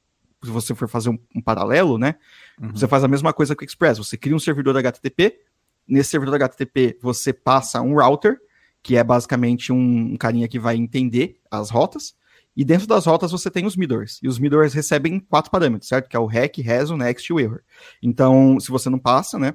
[0.43, 2.15] se você for fazer um, um paralelo, né?
[2.61, 2.71] Uhum.
[2.71, 3.97] Você faz a mesma coisa com o Express.
[3.97, 5.39] Você cria um servidor HTTP.
[5.87, 8.39] Nesse servidor HTTP, você passa um router,
[8.81, 12.15] que é basicamente um, um carinha que vai entender as rotas.
[12.55, 14.19] E dentro das rotas você tem os middlers.
[14.21, 16.07] E os middlers recebem quatro parâmetros, certo?
[16.07, 17.61] Que é o REC, RESO, NEXT e o error.
[18.01, 19.53] Então, se você não passa, né?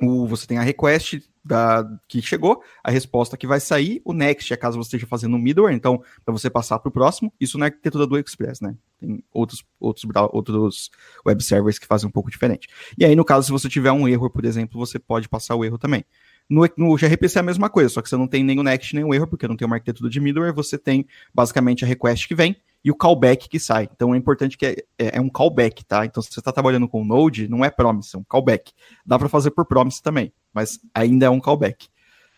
[0.00, 4.52] O, você tem a request da, que chegou, a resposta que vai sair, o next
[4.52, 7.56] é caso você esteja fazendo um middleware, então para você passar para o próximo, isso
[7.56, 8.76] na arquitetura do Express, né?
[8.98, 10.90] Tem outros, outros, outros
[11.24, 12.68] web servers que fazem um pouco diferente.
[12.98, 15.64] E aí, no caso, se você tiver um erro, por exemplo, você pode passar o
[15.64, 16.04] erro também.
[16.48, 18.94] No, no gRPC é a mesma coisa, só que você não tem nem o next
[18.94, 22.28] nem o erro, porque não tem uma arquitetura de middleware, você tem basicamente a request
[22.28, 23.88] que vem, e o callback que sai.
[23.92, 26.06] Então é importante que é, é, é um callback, tá?
[26.06, 28.72] Então se você está trabalhando com Node, não é promise, é um callback.
[29.04, 31.88] Dá para fazer por promise também, mas ainda é um callback.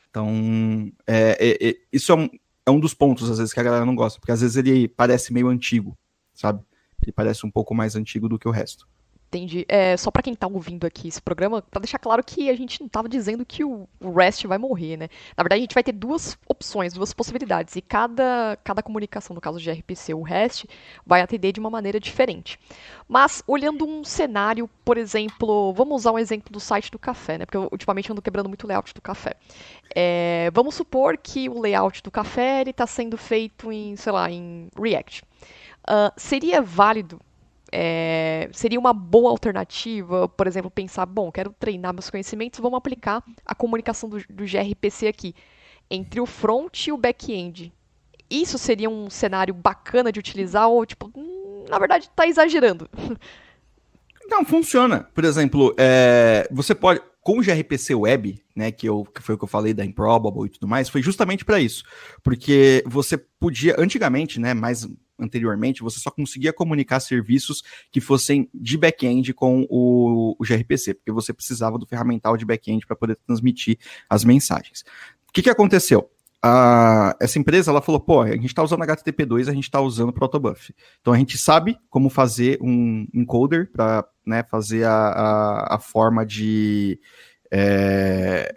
[0.09, 2.31] Então é, é, é, isso é um,
[2.65, 4.89] é um dos pontos às vezes que a galera não gosta, porque às vezes ele
[4.89, 5.99] parece meio antigo,
[6.33, 6.63] sabe?
[7.03, 8.89] Ele parece um pouco mais antigo do que o resto.
[9.29, 9.67] Entendi.
[9.69, 12.81] É, só para quem tá ouvindo aqui esse programa, para deixar claro que a gente
[12.81, 15.09] não tava dizendo que o, REST vai morrer, né?
[15.37, 19.41] Na verdade, a gente vai ter duas opções, duas possibilidades, e cada, cada comunicação, no
[19.41, 20.65] caso de RPC ou REST,
[21.05, 22.59] vai atender de uma maneira diferente.
[23.07, 27.45] Mas, olhando um cenário, por exemplo, vamos usar um exemplo do site do café, né?
[27.45, 29.35] Porque eu, ultimamente ando quebrando muito o layout do café.
[29.95, 34.69] É, vamos supor que o layout do café está sendo feito em, sei lá, em
[34.75, 35.23] React.
[35.87, 37.21] Uh, seria válido
[37.73, 43.23] é, seria uma boa alternativa, por exemplo, pensar, bom, quero treinar meus conhecimentos, vamos aplicar
[43.45, 45.35] a comunicação do, do gRPC aqui
[45.91, 47.73] entre o front e o back-end.
[48.31, 52.89] Isso seria um cenário bacana de utilizar ou, tipo, hum, na verdade, está exagerando?
[54.29, 55.09] Não, funciona.
[55.15, 59.39] Por exemplo, é, você pode, com o gRPC Web, né, que, eu, que foi o
[59.39, 61.83] que eu falei da Improbable e tudo mais, foi justamente para isso.
[62.23, 64.87] Porque você podia, antigamente, né, mais
[65.19, 71.13] anteriormente, você só conseguia comunicar serviços que fossem de back-end com o, o, gRPC, porque
[71.13, 73.79] você precisava do ferramental de back-end para poder transmitir
[74.09, 74.85] as mensagens.
[75.29, 76.11] O que, que aconteceu?
[76.43, 80.13] a, essa empresa ela falou, pô, a gente está usando HTTP2, a gente está usando
[80.13, 80.73] Protobuf.
[81.01, 86.25] Então a gente sabe como fazer um encoder para né, fazer a, a, a forma
[86.25, 87.01] de
[87.51, 88.53] é,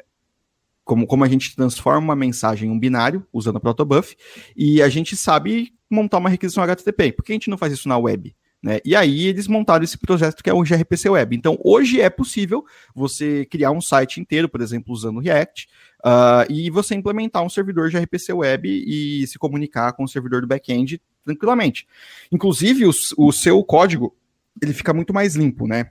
[0.84, 4.15] como, como a gente transforma uma mensagem em um binário usando a Protobuf,
[4.56, 7.12] e a gente sabe montar uma requisição HTTP.
[7.12, 8.36] Por que a gente não faz isso na web?
[8.63, 8.80] Né?
[8.86, 11.36] E aí eles montaram esse projeto que é o gRPC Web.
[11.36, 12.63] Então hoje é possível
[12.94, 15.67] você criar um site inteiro, por exemplo, usando React,
[16.06, 20.48] uh, e você implementar um servidor gRPC Web e se comunicar com o servidor do
[20.48, 21.88] back-end tranquilamente.
[22.32, 24.15] Inclusive o, o seu código
[24.62, 25.89] ele fica muito mais limpo, né?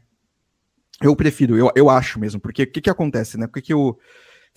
[1.02, 3.46] Eu prefiro, eu, eu acho mesmo, porque o que, que acontece, né?
[3.46, 3.98] Porque que eu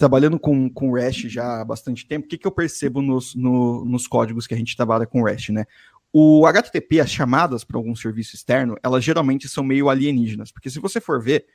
[0.03, 3.85] trabalhando com, com REST já há bastante tempo, o que, que eu percebo nos, no,
[3.85, 5.65] nos códigos que a gente trabalha com REST, né?
[6.11, 10.77] O HTTP, as chamadas para algum serviço externo, elas geralmente são meio alienígenas, porque se
[10.77, 11.45] você for ver,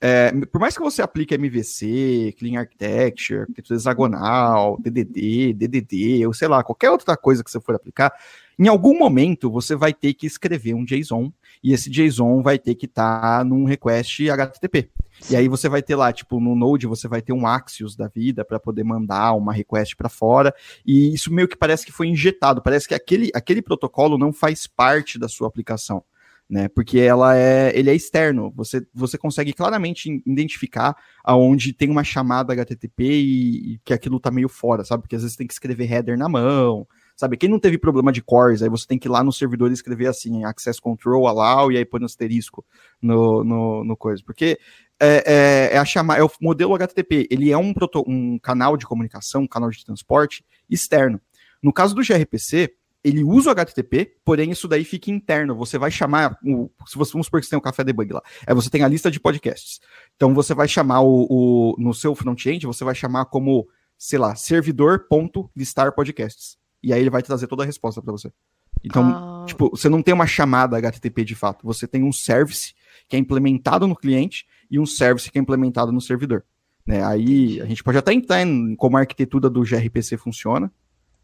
[0.00, 6.46] é, por mais que você aplique MVC, Clean Architecture, arquitetura hexagonal, DDD, DDD, ou sei
[6.46, 8.12] lá, qualquer outra coisa que você for aplicar,
[8.56, 12.74] em algum momento você vai ter que escrever um JSON e esse JSON vai ter
[12.74, 14.90] que estar tá num request HTTP.
[15.30, 18.06] E aí você vai ter lá, tipo, no Node você vai ter um Axios da
[18.06, 20.54] vida para poder mandar uma request para fora,
[20.86, 24.66] e isso meio que parece que foi injetado, parece que aquele, aquele protocolo não faz
[24.66, 26.04] parte da sua aplicação.
[26.48, 28.52] Né, porque ela é, ele é externo.
[28.54, 34.30] Você, você consegue claramente identificar aonde tem uma chamada HTTP e, e que aquilo tá
[34.30, 35.02] meio fora, sabe?
[35.02, 38.20] Porque às vezes tem que escrever header na mão, Sabe, quem não teve problema de
[38.20, 41.72] cores, aí você tem que ir lá no servidor e escrever assim, access control, allow,
[41.72, 42.62] e aí põe no asterisco
[43.00, 44.22] no, no, no coisa.
[44.22, 44.58] Porque
[45.00, 48.76] é, é, é, a chamar, é o modelo HTTP, ele é um, proto, um canal
[48.76, 51.18] de comunicação, um canal de transporte externo.
[51.62, 55.54] No caso do gRPC, ele usa o HTTP, porém isso daí fica interno.
[55.54, 58.12] Você vai chamar, o, se você, vamos supor que você tem o um Café Debug
[58.12, 59.80] lá, é você tem a lista de podcasts.
[60.16, 64.34] Então você vai chamar o, o no seu front-end, você vai chamar como, sei lá,
[64.34, 66.58] servidor.listar podcasts.
[66.86, 68.32] E aí ele vai trazer toda a resposta para você.
[68.84, 69.44] Então, ah.
[69.44, 72.72] tipo, você não tem uma chamada HTTP de fato, você tem um service
[73.08, 76.44] que é implementado no cliente e um service que é implementado no servidor.
[76.86, 77.04] Né?
[77.04, 80.72] Aí a gente pode até entrar em como a arquitetura do gRPC funciona,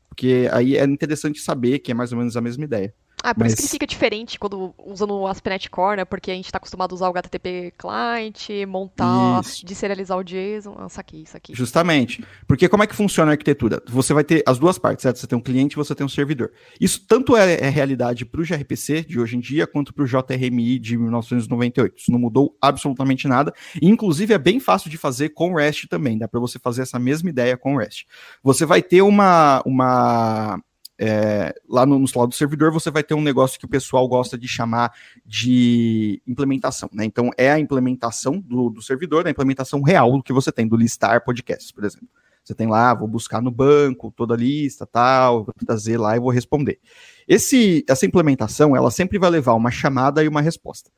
[0.08, 2.92] porque aí é interessante saber que é mais ou menos a mesma ideia.
[3.22, 3.52] Ah, por Mas...
[3.52, 6.04] isso que ele fica diferente quando usando o ASP.NET Core, né?
[6.04, 9.64] Porque a gente está acostumado a usar o HTTP client, montar, isso.
[9.64, 10.76] deserializar o JSON.
[10.76, 11.54] Ah, isso aqui, isso aqui.
[11.54, 12.24] Justamente.
[12.48, 13.80] Porque como é que funciona a arquitetura?
[13.88, 15.18] Você vai ter as duas partes, certo?
[15.18, 16.50] Você tem um cliente e você tem um servidor.
[16.80, 20.06] Isso tanto é, é realidade para o gRPC de hoje em dia, quanto para o
[20.06, 21.96] JRMI de 1998.
[21.96, 23.52] Isso não mudou absolutamente nada.
[23.80, 26.18] E, inclusive, é bem fácil de fazer com REST também.
[26.18, 28.04] Dá para você fazer essa mesma ideia com REST.
[28.42, 30.60] Você vai ter uma, uma
[30.98, 34.06] é, lá no, no lado do servidor você vai ter um negócio que o pessoal
[34.06, 34.92] gosta de chamar
[35.24, 37.04] de implementação, né?
[37.04, 40.76] Então é a implementação do, do servidor, a implementação real do que você tem, do
[40.76, 42.08] listar podcasts, por exemplo.
[42.44, 46.20] Você tem lá, vou buscar no banco toda a lista, tal, vou trazer lá e
[46.20, 46.80] vou responder.
[47.26, 50.90] Esse, essa implementação, ela sempre vai levar uma chamada e uma resposta.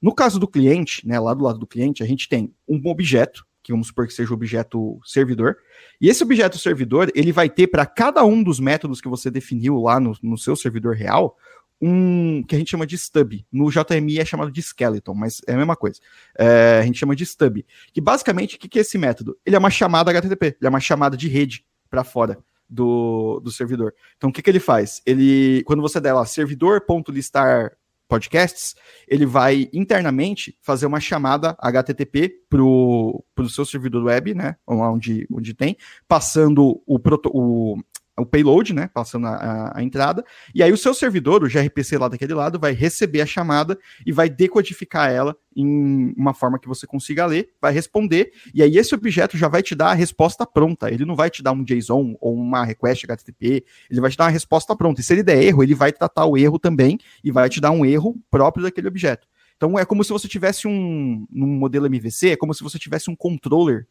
[0.00, 3.46] No caso do cliente, né, lá do lado do cliente, a gente tem um objeto,
[3.70, 5.56] que vamos supor que seja o objeto servidor,
[6.00, 9.78] e esse objeto servidor, ele vai ter para cada um dos métodos que você definiu
[9.78, 11.36] lá no, no seu servidor real,
[11.80, 13.44] um que a gente chama de stub.
[13.50, 15.98] No JMI é chamado de skeleton, mas é a mesma coisa.
[16.36, 17.64] É, a gente chama de stub.
[17.92, 19.38] Que basicamente, o que, que é esse método?
[19.46, 23.50] Ele é uma chamada HTTP, ele é uma chamada de rede para fora do, do
[23.50, 23.94] servidor.
[24.16, 25.00] Então, o que, que ele faz?
[25.06, 27.72] Ele, quando você der lá servidor.listar
[28.10, 28.74] podcasts,
[29.06, 34.56] ele vai internamente fazer uma chamada HTTP para o seu servidor web, né?
[34.66, 35.76] Onde, onde tem,
[36.08, 37.78] passando o, proto, o,
[38.20, 42.08] o payload, né, passando a, a, entrada, e aí o seu servidor, o gRPC lá
[42.08, 46.86] daquele lado, vai receber a chamada e vai decodificar ela em uma forma que você
[46.86, 50.90] consiga ler, vai responder, e aí esse objeto já vai te dar a resposta pronta,
[50.90, 54.24] ele não vai te dar um JSON ou uma request HTTP, ele vai te dar
[54.24, 57.30] uma resposta pronta, e se ele der erro, ele vai tratar o erro também, e
[57.30, 59.26] vai te dar um erro próprio daquele objeto.
[59.56, 63.10] Então é como se você tivesse um, num modelo MVC, é como se você tivesse
[63.10, 63.86] um controller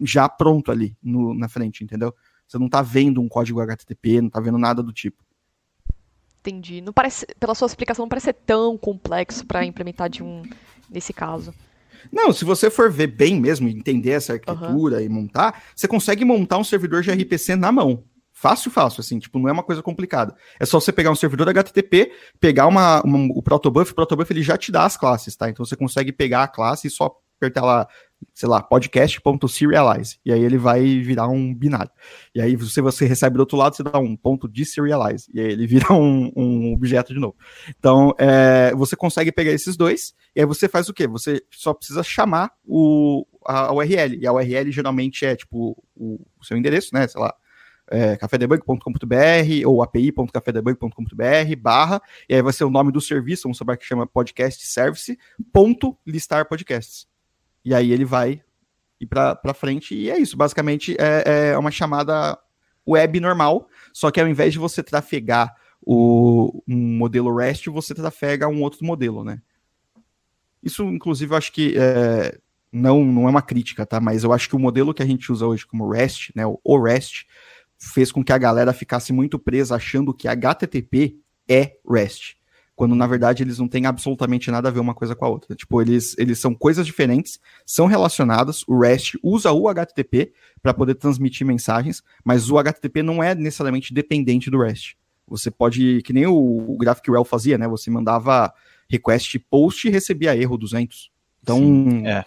[0.00, 2.12] já pronto ali no, na frente, entendeu?
[2.46, 5.24] Você não está vendo um código HTTP, não está vendo nada do tipo.
[6.40, 6.80] Entendi.
[6.80, 10.42] Não parece, pela sua explicação, não parece ser tão complexo para implementar de um
[10.88, 11.52] nesse caso.
[12.12, 15.02] Não, se você for ver bem mesmo, entender essa arquitetura uhum.
[15.02, 18.04] e montar, você consegue montar um servidor de RPC na mão.
[18.32, 20.36] Fácil, fácil, assim, tipo, não é uma coisa complicada.
[20.60, 24.42] É só você pegar um servidor HTTP, pegar uma, uma, o protobuf, o protobuf ele
[24.42, 25.48] já te dá as classes, tá?
[25.48, 27.88] Então você consegue pegar a classe e só apertar lá
[28.36, 30.18] sei lá, podcast.serialize.
[30.24, 31.90] E aí ele vai virar um binário.
[32.34, 35.26] E aí, se você recebe do outro lado, você dá um ponto de serialize.
[35.32, 37.34] E aí ele vira um, um objeto de novo.
[37.78, 41.06] Então, é, você consegue pegar esses dois, e aí você faz o quê?
[41.06, 44.18] Você só precisa chamar o, a, a URL.
[44.20, 47.08] E a URL geralmente é tipo o, o seu endereço, né?
[47.08, 47.34] Sei lá.
[47.88, 53.76] É, cafedebug.com.br ou api.cafedebug.com.br barra, e aí vai ser o nome do serviço, vamos saber
[53.76, 55.16] que chama podcast service,
[55.52, 57.06] ponto listar podcasts
[57.66, 58.40] e aí ele vai
[59.00, 62.38] ir para frente, e é isso, basicamente é, é, uma chamada
[62.88, 65.52] web normal, só que ao invés de você trafegar
[65.84, 69.42] o, um modelo REST, você trafega um outro modelo, né?
[70.62, 72.38] Isso, inclusive, eu acho que é,
[72.72, 74.00] não, não é uma crítica, tá?
[74.00, 76.82] Mas eu acho que o modelo que a gente usa hoje como REST, né, o
[76.82, 77.26] REST,
[77.76, 82.36] fez com que a galera ficasse muito presa achando que HTTP é REST
[82.76, 85.56] quando na verdade eles não têm absolutamente nada a ver uma coisa com a outra.
[85.56, 88.62] Tipo, eles, eles são coisas diferentes, são relacionadas.
[88.68, 93.94] O REST usa o HTTP para poder transmitir mensagens, mas o HTTP não é necessariamente
[93.94, 94.94] dependente do REST.
[95.26, 97.66] Você pode, que nem o, o GraphQL fazia, né?
[97.66, 98.52] Você mandava
[98.88, 101.10] request post e recebia erro 200.
[101.42, 102.24] Então, Sim, é.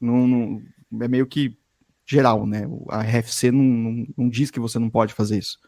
[0.00, 0.62] Não, não,
[1.02, 1.58] é meio que
[2.06, 2.62] geral, né?
[2.88, 5.58] A RFC não, não, não diz que você não pode fazer isso.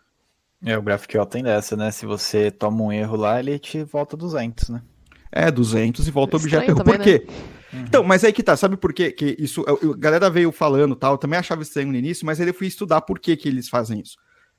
[0.64, 1.90] É, o GraphQL tem dessa, né?
[1.90, 4.82] Se você toma um erro lá, ele te volta 200, né?
[5.30, 6.84] É, 200 e volta o objeto erro.
[6.84, 7.26] Por quê?
[7.26, 7.34] Né?
[7.72, 7.80] Uhum.
[7.80, 9.10] Então, mas aí que tá, sabe por quê?
[9.10, 12.46] Que isso, a galera veio falando tal, eu também achava estranho no início, mas aí
[12.46, 14.16] eu fui estudar por que, que eles fazem isso.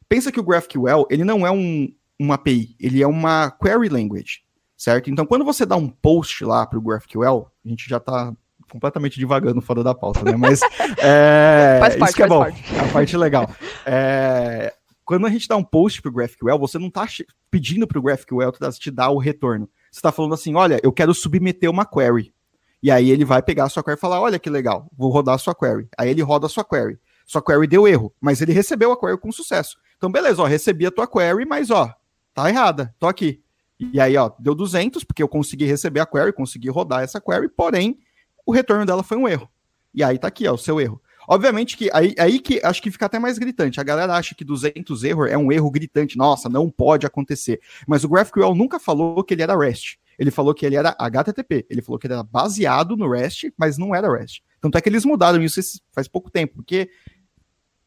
[0.10, 1.88] Pensa que o GraphQL, ele não é um,
[2.20, 4.42] uma API, ele é uma query language,
[4.76, 5.10] certo?
[5.10, 8.34] Então, quando você dá um post lá pro GraphQL, a gente já tá
[8.70, 10.36] completamente divagando fora da pauta, né?
[10.36, 10.60] Mas
[10.98, 12.64] é, faz parte, isso que é bom, parte.
[12.80, 13.50] a parte legal.
[13.86, 14.74] É,
[15.06, 17.08] quando a gente dá um post pro GraphQL, você não está
[17.50, 19.70] pedindo pro GraphQL te dar o retorno.
[19.92, 22.34] Você está falando assim, olha, eu quero submeter uma query.
[22.82, 25.36] E aí ele vai pegar a sua query e falar, olha que legal, vou rodar
[25.36, 25.88] a sua query.
[25.98, 27.00] Aí ele roda a sua query.
[27.26, 29.78] Sua query deu erro, mas ele recebeu a query com sucesso.
[29.98, 31.94] Então, beleza, ó, recebi a tua query, mas ó,
[32.34, 33.42] tá errada, tô aqui.
[33.80, 37.50] E aí, ó, deu 200, porque eu consegui receber a query, consegui rodar essa query,
[37.50, 37.98] porém,
[38.46, 39.50] o retorno dela foi um erro.
[39.94, 41.02] E aí tá aqui, ó, o seu erro.
[41.28, 43.80] Obviamente que aí, aí que acho que fica até mais gritante.
[43.80, 46.18] A galera acha que 200 erro é um erro gritante.
[46.18, 47.60] Nossa, não pode acontecer.
[47.88, 49.98] Mas o GraphQL nunca falou que ele era REST.
[50.18, 51.66] Ele falou que ele era HTTP.
[51.70, 54.42] Ele falou que ele era baseado no REST, mas não era REST.
[54.62, 55.60] Tanto é que eles mudaram isso
[55.92, 56.90] faz pouco tempo, porque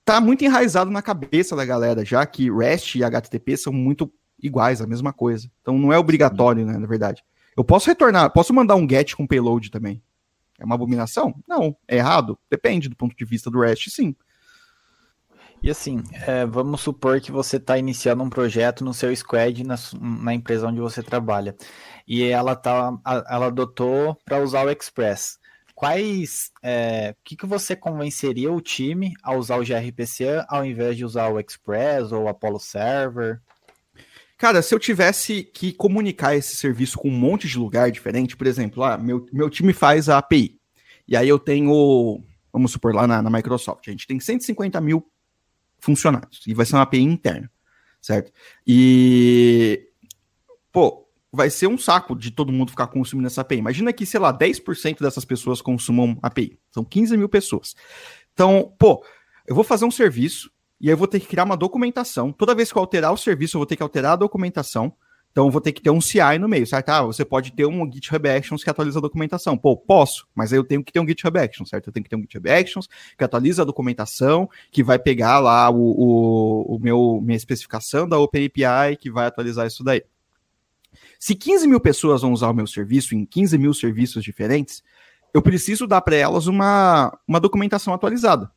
[0.04, 4.80] tá muito enraizado na cabeça da galera, já que REST e HTTP são muito iguais,
[4.80, 5.50] a mesma coisa.
[5.62, 7.22] Então não é obrigatório, né, na verdade.
[7.56, 10.02] Eu posso retornar, posso mandar um get com payload também.
[10.58, 11.34] É uma abominação?
[11.46, 11.76] Não.
[11.86, 12.38] É errado?
[12.50, 14.14] Depende do ponto de vista do REST, sim.
[15.62, 19.76] E assim, é, vamos supor que você está iniciando um projeto no seu squad na,
[20.00, 21.56] na, empresa onde você trabalha
[22.06, 25.38] e ela tá, ela adotou para usar o Express.
[25.74, 30.96] Quais, é, o que, que você convenceria o time a usar o gRPC ao invés
[30.96, 33.40] de usar o Express ou o Apollo Server?
[34.38, 38.46] Cara, se eu tivesse que comunicar esse serviço com um monte de lugar diferente, por
[38.46, 40.60] exemplo, ah, meu, meu time faz a API,
[41.08, 42.22] e aí eu tenho,
[42.52, 45.10] vamos supor, lá na, na Microsoft, a gente tem 150 mil
[45.78, 47.50] funcionários, e vai ser uma API interna,
[48.00, 48.30] certo?
[48.66, 49.88] E,
[50.70, 53.56] pô, vai ser um saco de todo mundo ficar consumindo essa API.
[53.56, 57.74] Imagina que, sei lá, 10% dessas pessoas consumam API, são 15 mil pessoas.
[58.34, 59.02] Então, pô,
[59.46, 62.32] eu vou fazer um serviço, e aí eu vou ter que criar uma documentação.
[62.32, 64.92] Toda vez que eu alterar o serviço, eu vou ter que alterar a documentação.
[65.36, 66.88] Então eu vou ter que ter um CI no meio, certo?
[66.88, 69.56] Ah, você pode ter um GitHub Actions que atualiza a documentação.
[69.56, 71.88] Pô, posso, mas aí eu tenho que ter um GitHub Actions, certo?
[71.88, 75.68] Eu tenho que ter um GitHub Actions que atualiza a documentação, que vai pegar lá
[75.68, 80.02] o, o, o meu, minha especificação da OpenAPI, que vai atualizar isso daí.
[81.18, 84.82] Se 15 mil pessoas vão usar o meu serviço em 15 mil serviços diferentes,
[85.34, 88.50] eu preciso dar para elas uma, uma documentação atualizada.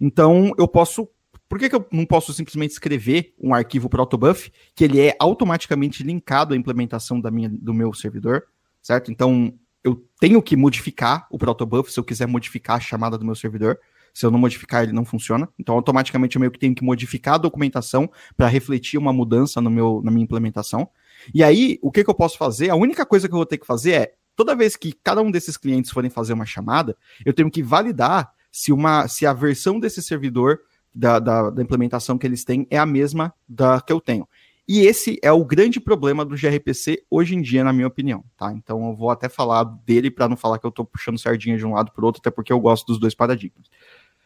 [0.00, 1.08] Então, eu posso
[1.52, 6.02] por que, que eu não posso simplesmente escrever um arquivo protobuf que ele é automaticamente
[6.02, 8.44] linkado à implementação da minha, do meu servidor,
[8.80, 9.12] certo?
[9.12, 9.52] Então,
[9.84, 13.78] eu tenho que modificar o protobuf se eu quiser modificar a chamada do meu servidor.
[14.14, 15.46] Se eu não modificar, ele não funciona.
[15.58, 19.68] Então, automaticamente eu meio que tenho que modificar a documentação para refletir uma mudança no
[19.68, 20.88] meu, na minha implementação.
[21.34, 22.70] E aí, o que, que eu posso fazer?
[22.70, 25.30] A única coisa que eu vou ter que fazer é, toda vez que cada um
[25.30, 29.78] desses clientes forem fazer uma chamada, eu tenho que validar se, uma, se a versão
[29.78, 30.60] desse servidor
[30.94, 34.26] da, da, da, implementação que eles têm é a mesma da que eu tenho.
[34.66, 38.52] E esse é o grande problema do gRPC hoje em dia, na minha opinião, tá?
[38.52, 41.66] Então eu vou até falar dele para não falar que eu estou puxando sardinha de
[41.66, 43.68] um lado para outro, até porque eu gosto dos dois paradigmas.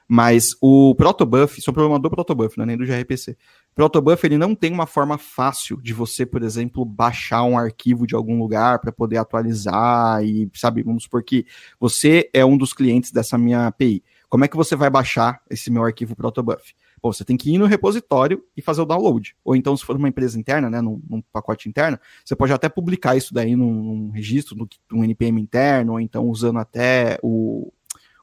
[0.08, 3.36] Mas o protobuf, isso é problema do protobuf, não é nem do gRPC.
[3.74, 8.14] Protobuf ele não tem uma forma fácil de você, por exemplo, baixar um arquivo de
[8.14, 11.44] algum lugar para poder atualizar e, sabe, vamos supor que
[11.80, 14.02] você é um dos clientes dessa minha API.
[14.36, 16.74] Como é que você vai baixar esse meu arquivo protobuf?
[17.02, 19.34] Bom, você tem que ir no repositório e fazer o download.
[19.42, 22.68] Ou então, se for uma empresa interna, né, num, num pacote interno, você pode até
[22.68, 24.54] publicar isso daí num, num registro,
[24.92, 27.72] num NPM interno, ou então usando até o,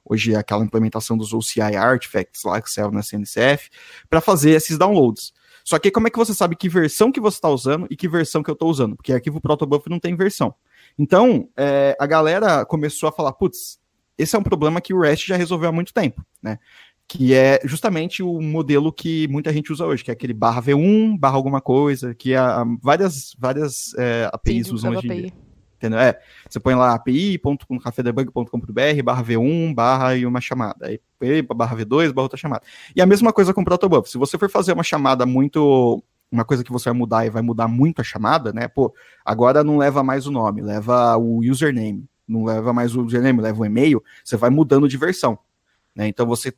[0.06, 3.72] hoje é aquela implementação dos OCI artifacts lá que saiu na CNCF,
[4.08, 5.34] para fazer esses downloads.
[5.66, 8.08] Só que como é que você sabe que versão que você está usando e que
[8.08, 8.96] versão que eu estou usando?
[8.96, 10.54] Porque arquivo protobuf não tem versão.
[10.96, 13.82] Então, é, a galera começou a falar, putz,
[14.18, 16.58] esse é um problema que o REST já resolveu há muito tempo, né?
[17.08, 21.18] Que é justamente o modelo que muita gente usa hoje, que é aquele barra V1,
[21.20, 25.34] barra alguma coisa, que a, várias, várias é, APIs Sim, usam hoje em dia.
[25.76, 26.00] Entendeu?
[26.00, 26.18] É,
[26.50, 30.88] você põe lá api.cafedebug.com.br barra V1, barra e uma chamada.
[30.88, 31.02] Aí
[31.54, 32.64] barra V2, barra outra chamada.
[32.96, 34.10] E a mesma coisa com o Protobuf.
[34.10, 37.42] Se você for fazer uma chamada muito uma coisa que você vai mudar e vai
[37.42, 38.70] mudar muito a chamada, né?
[38.70, 38.94] Pô,
[39.26, 43.62] agora não leva mais o nome, leva o username não leva mais o username, leva
[43.62, 45.38] o e-mail, você vai mudando de versão.
[45.96, 46.08] Né?
[46.08, 46.54] Então você.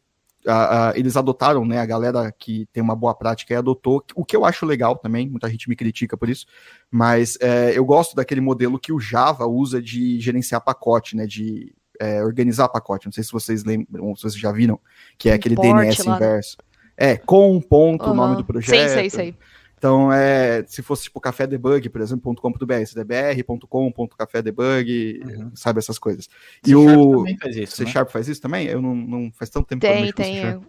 [0.47, 1.79] A, a, eles adotaram, né?
[1.79, 5.27] A galera que tem uma boa prática e adotou, o que eu acho legal também,
[5.27, 6.45] muita gente me critica por isso,
[6.91, 11.25] mas é, eu gosto daquele modelo que o Java usa de gerenciar pacote, né?
[11.25, 13.07] De é, organizar pacote.
[13.07, 14.79] Não sei se vocês lembram, se vocês já viram,
[15.17, 16.25] que é aquele DNS lá, né?
[16.25, 16.57] inverso.
[16.97, 18.15] É, com ponto, o uhum.
[18.15, 18.89] nome do projeto.
[18.89, 19.35] Sei, sei, sei.
[19.77, 25.51] Então, é, se fosse tipo café debug, por exemplo, .com.br, cdbr.com.café uhum.
[25.53, 26.29] sabe essas coisas.
[26.65, 27.91] E C o também faz isso, C né?
[27.91, 28.67] Sharp faz isso também?
[28.67, 30.63] Eu não, não faz tanto tempo tem, que eu tem, é, uhum.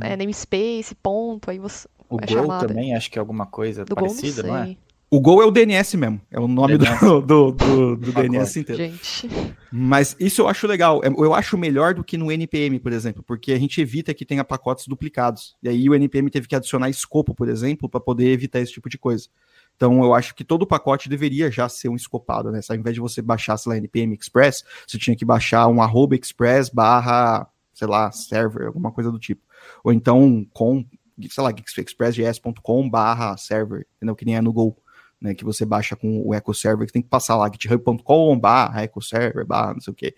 [0.00, 4.42] é namespace, ponto, aí você O Go também, acho que é alguma coisa Do parecida,
[4.42, 4.76] Go, não, não é?
[5.12, 6.22] O Go é o DNS mesmo.
[6.30, 7.00] É o nome DNS.
[7.04, 8.82] do, do, do, do DNS inteiro.
[8.82, 9.28] Gente.
[9.70, 11.02] Mas isso eu acho legal.
[11.04, 14.24] É, eu acho melhor do que no NPM, por exemplo, porque a gente evita que
[14.24, 15.54] tenha pacotes duplicados.
[15.62, 18.88] E aí o NPM teve que adicionar escopo, por exemplo, para poder evitar esse tipo
[18.88, 19.28] de coisa.
[19.76, 22.60] Então eu acho que todo pacote deveria já ser um escopado, né?
[22.66, 26.16] Ao invés de você baixar, sei lá, NPM Express, você tinha que baixar um arroba
[26.16, 29.42] express barra, sei lá, server, alguma coisa do tipo.
[29.84, 30.86] Ou então com,
[31.28, 34.16] sei lá, expressjs.com barra server, entendeu?
[34.16, 34.81] Que nem é no Go
[35.22, 38.84] né, que você baixa com o Echo Server, que tem que passar lá, github.com, barra,
[38.84, 40.14] Echo Server, barra, não sei o quê.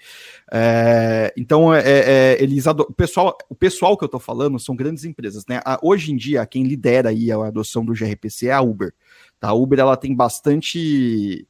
[0.51, 5.05] É, então, é, é, eles o, pessoal, o pessoal que eu estou falando são grandes
[5.05, 5.61] empresas, né?
[5.83, 8.95] Hoje em dia, quem lidera aí a adoção do gRPC é a Uber.
[9.39, 9.49] Tá?
[9.49, 11.47] A Uber, ela tem bastante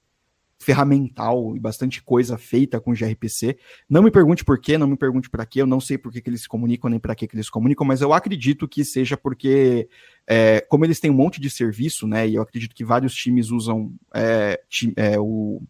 [0.65, 3.59] ferramental e bastante coisa feita com gRPC.
[3.89, 6.23] Não me pergunte por quê, não me pergunte para quê, eu não sei por que,
[6.23, 8.83] que eles se comunicam nem para que, que eles se comunicam, mas eu acredito que
[8.83, 9.89] seja porque,
[10.27, 13.51] é, como eles têm um monte de serviço, né, e eu acredito que vários times
[13.51, 14.59] usam é,
[14.97, 15.63] é, o,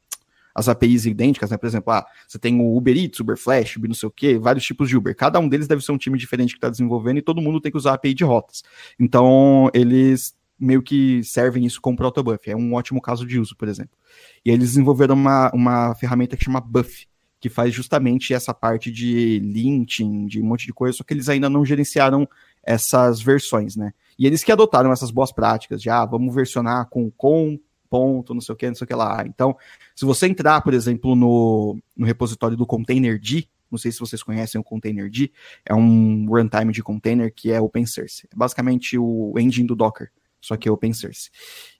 [0.55, 1.57] as APIs idênticas, né?
[1.57, 4.38] Por exemplo, ah, você tem o Uber Eats, Uber Flash, Uber não sei o quê,
[4.38, 5.14] vários tipos de Uber.
[5.16, 7.72] Cada um deles deve ser um time diferente que está desenvolvendo e todo mundo tem
[7.72, 8.62] que usar a API de rotas.
[8.99, 12.50] Então, eles meio que servem isso como protobuf.
[12.50, 13.96] É um ótimo caso de uso, por exemplo.
[14.44, 17.07] E eles desenvolveram uma, uma ferramenta que chama Buff,
[17.40, 21.28] que faz justamente essa parte de linting, de um monte de coisa, só que eles
[21.28, 22.28] ainda não gerenciaram
[22.62, 23.92] essas versões, né?
[24.18, 27.59] E eles que adotaram essas boas práticas de, ah, vamos versionar com com
[27.90, 29.24] ponto, não sei o que, não sei o que lá.
[29.26, 29.57] Então,
[29.94, 34.61] se você entrar, por exemplo, no, no repositório do Containerd, não sei se vocês conhecem
[34.61, 35.30] o Containerd,
[35.64, 38.26] é um runtime de container que é open source.
[38.32, 40.11] É basicamente o engine do Docker
[40.45, 41.30] só que é open source.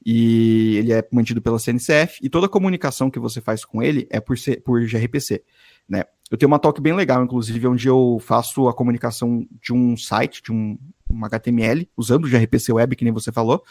[0.05, 4.07] E ele é mantido pela CNCF e toda a comunicação que você faz com ele
[4.11, 5.43] é por, por gRPC,
[5.89, 6.05] né?
[6.31, 10.43] Eu tenho uma talk bem legal, inclusive, onde eu faço a comunicação de um site,
[10.43, 10.79] de um,
[11.11, 13.63] um HTML, usando o gRPC Web, que nem você falou,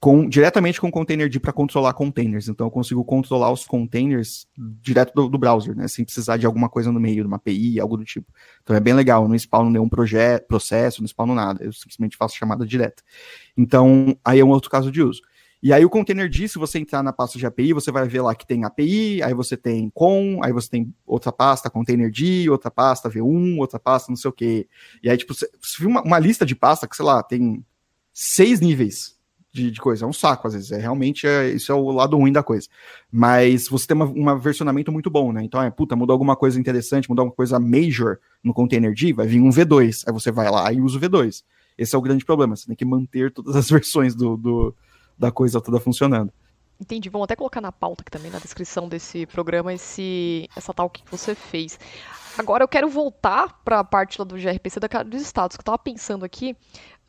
[0.00, 2.48] com, diretamente com o Containerd para controlar containers.
[2.48, 5.88] Então eu consigo controlar os containers direto do, do, browser, né?
[5.88, 8.32] Sem precisar de alguma coisa no meio, de uma API, algo do tipo.
[8.62, 9.24] Então é bem legal.
[9.24, 11.64] Eu não spawno nenhum projeto, processo, não spawno nada.
[11.64, 13.02] Eu simplesmente faço chamada direta.
[13.56, 15.20] Então, aí é um outro caso de uso.
[15.60, 18.32] E aí o Containerd, se você entrar na pasta de API, você vai ver lá
[18.32, 23.10] que tem API, aí você tem com, aí você tem outra pasta Containerd, outra pasta
[23.10, 24.68] V1, outra pasta não sei o quê.
[25.02, 27.64] E aí, tipo, você, você viu uma, uma lista de pasta que, sei lá, tem
[28.12, 29.17] seis níveis
[29.52, 30.04] de, de, coisa.
[30.04, 30.72] É um saco, às vezes.
[30.72, 32.68] É realmente é, isso é o lado ruim da coisa.
[33.10, 35.42] Mas você tem um versionamento muito bom, né?
[35.42, 39.40] Então, é, puta, mudou alguma coisa interessante, mudou alguma coisa major no Containerd, vai vir
[39.40, 40.04] um V2.
[40.06, 41.42] Aí você vai lá e usa o V2.
[41.76, 42.56] Esse é o grande problema.
[42.56, 44.74] Você tem que manter todas as versões do, do
[45.18, 46.32] da coisa toda funcionando.
[46.80, 47.08] Entendi.
[47.08, 51.02] Vamos até colocar na pauta aqui também, na descrição desse programa, esse, essa tal que
[51.10, 51.78] você fez.
[52.38, 55.78] Agora eu quero voltar para a parte lá do gRPC dos status, que eu estava
[55.78, 56.56] pensando aqui.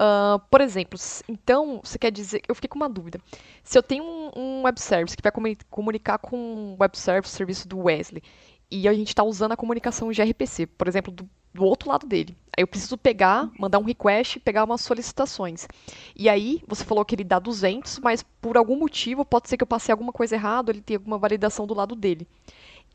[0.01, 2.41] Uh, por exemplo, então, você quer dizer.
[2.47, 3.19] Eu fiquei com uma dúvida.
[3.63, 5.31] Se eu tenho um, um web service que vai
[5.69, 8.23] comunicar com um web service, serviço do Wesley,
[8.71, 12.37] e a gente está usando a comunicação gRPC, por exemplo, do, do, outro lado dele.
[12.55, 15.67] Aí eu preciso pegar, mandar um request, pegar umas solicitações.
[16.15, 19.63] E aí, você falou que ele dá 200, mas por algum motivo, pode ser que
[19.63, 22.27] eu passei alguma coisa errada, ele tem alguma validação do lado dele.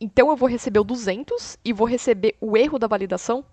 [0.00, 3.44] Então eu vou receber o 200 e vou receber o erro da validação?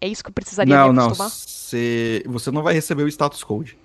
[0.00, 1.28] É isso que eu precisaria não, me acostumar?
[1.28, 3.78] Não, você, você não vai receber o status code.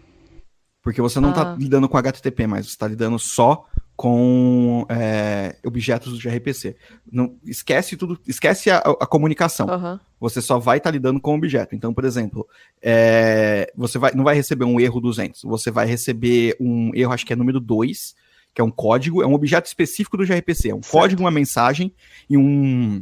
[0.81, 1.55] Porque você não está ah.
[1.57, 3.65] lidando com HTTP mais, você está lidando só
[3.99, 6.77] com é, objetos do gRPC.
[7.11, 9.67] Não, esquece tudo, esquece a, a comunicação.
[9.67, 9.99] Uhum.
[10.21, 11.75] Você só vai estar tá lidando com o objeto.
[11.75, 12.47] Então, por exemplo,
[12.81, 17.25] é, você vai, não vai receber um erro 200, você vai receber um erro, acho
[17.25, 18.15] que é número 2,
[18.59, 20.91] que é um código, é um objeto específico do gRPC, é um certo.
[20.91, 21.93] código, uma mensagem
[22.29, 23.01] e um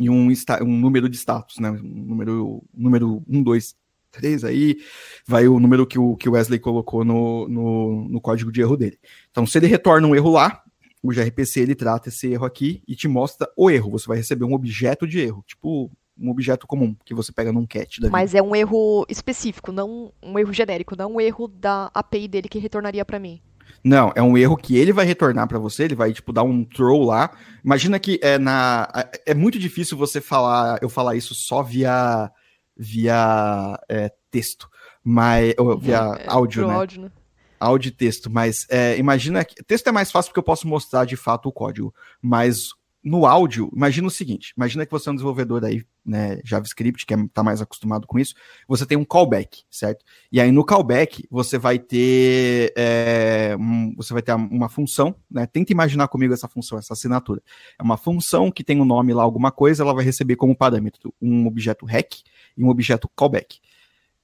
[0.00, 0.28] e um,
[0.62, 1.70] um número de status, né?
[1.70, 3.76] Um número, número 1, 2,
[4.10, 4.78] 3 aí,
[5.26, 8.76] vai o número que o, que o Wesley colocou no, no, no código de erro
[8.76, 8.98] dele.
[9.30, 10.62] Então, se ele retorna um erro lá,
[11.02, 13.90] o gRPC ele trata esse erro aqui e te mostra o erro.
[13.90, 17.66] Você vai receber um objeto de erro, tipo um objeto comum que você pega num
[17.66, 18.00] cat.
[18.10, 22.48] Mas é um erro específico, não um erro genérico, não um erro da API dele
[22.48, 23.40] que retornaria para mim.
[23.82, 26.64] Não, é um erro que ele vai retornar para você, ele vai, tipo, dar um
[26.64, 27.30] throw lá.
[27.64, 28.88] Imagina que é na.
[29.24, 32.30] É muito difícil você falar, eu falar isso só via,
[32.76, 34.68] via é, texto,
[35.02, 35.54] mas.
[35.58, 36.74] Ou via é, áudio, né?
[36.74, 37.12] áudio, né?
[37.60, 39.62] Áudio e texto, mas é, imagina que.
[39.62, 42.68] Texto é mais fácil porque eu posso mostrar de fato o código, mas
[43.02, 47.14] no áudio, imagina o seguinte: imagina que você é um desenvolvedor aí, né, JavaScript, que
[47.14, 48.34] está é, mais acostumado com isso,
[48.66, 50.04] você tem um callback, certo?
[50.32, 55.46] E aí no callback você vai ter é, um, você vai ter uma função, né?
[55.46, 57.42] Tenta imaginar comigo essa função, essa assinatura.
[57.78, 61.14] É uma função que tem um nome lá, alguma coisa, ela vai receber como parâmetro
[61.20, 62.22] um objeto rec
[62.56, 63.60] e um objeto callback.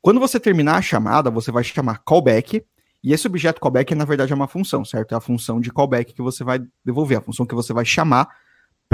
[0.03, 2.63] Quando você terminar a chamada, você vai chamar callback
[3.03, 5.13] E esse objeto callback, na verdade, é uma função, certo?
[5.13, 8.29] É a função de callback que você vai devolver, a função que você vai chamar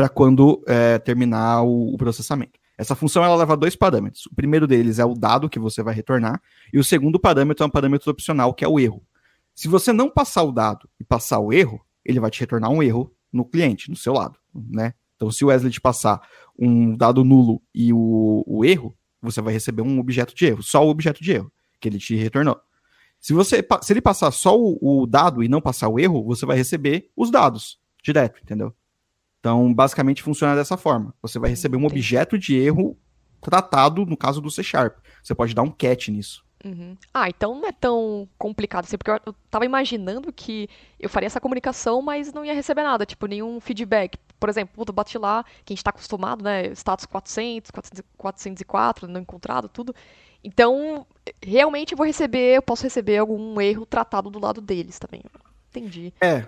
[0.00, 2.58] para quando é, terminar o, o, processamento.
[2.78, 4.24] Essa função ela leva dois parâmetros.
[4.24, 6.40] O primeiro deles é o dado que você vai retornar,
[6.72, 9.02] e o segundo parâmetro é um parâmetro opcional, que é o erro.
[9.54, 12.82] Se você não passar o dado e passar o erro, ele vai te retornar um
[12.82, 14.94] erro no cliente, no seu lado, né?
[15.16, 16.26] Então, se o Wesley te passar
[16.58, 20.82] um dado nulo e o, o erro, você vai receber um objeto de erro, só
[20.82, 22.58] o objeto de erro que ele te retornou.
[23.20, 26.46] Se você se ele passar só o, o, dado e não passar o erro, você
[26.46, 28.74] vai receber os dados direto, entendeu?
[29.40, 31.14] Então, basicamente funciona dessa forma.
[31.22, 32.96] Você vai receber um objeto de erro
[33.40, 34.98] tratado no caso do C Sharp.
[35.22, 36.44] Você pode dar um catch nisso.
[36.62, 36.94] Uhum.
[37.12, 40.68] Ah, então não é tão complicado assim, porque eu, eu tava imaginando que
[40.98, 44.18] eu faria essa comunicação, mas não ia receber nada, tipo, nenhum feedback.
[44.38, 47.70] Por exemplo, puta, bate lá, que a gente tá acostumado, né, status 400,
[48.18, 49.94] 404, não encontrado, tudo.
[50.44, 51.06] Então,
[51.42, 55.22] realmente eu vou receber, eu posso receber algum erro tratado do lado deles também.
[55.70, 56.12] Entendi.
[56.20, 56.46] É,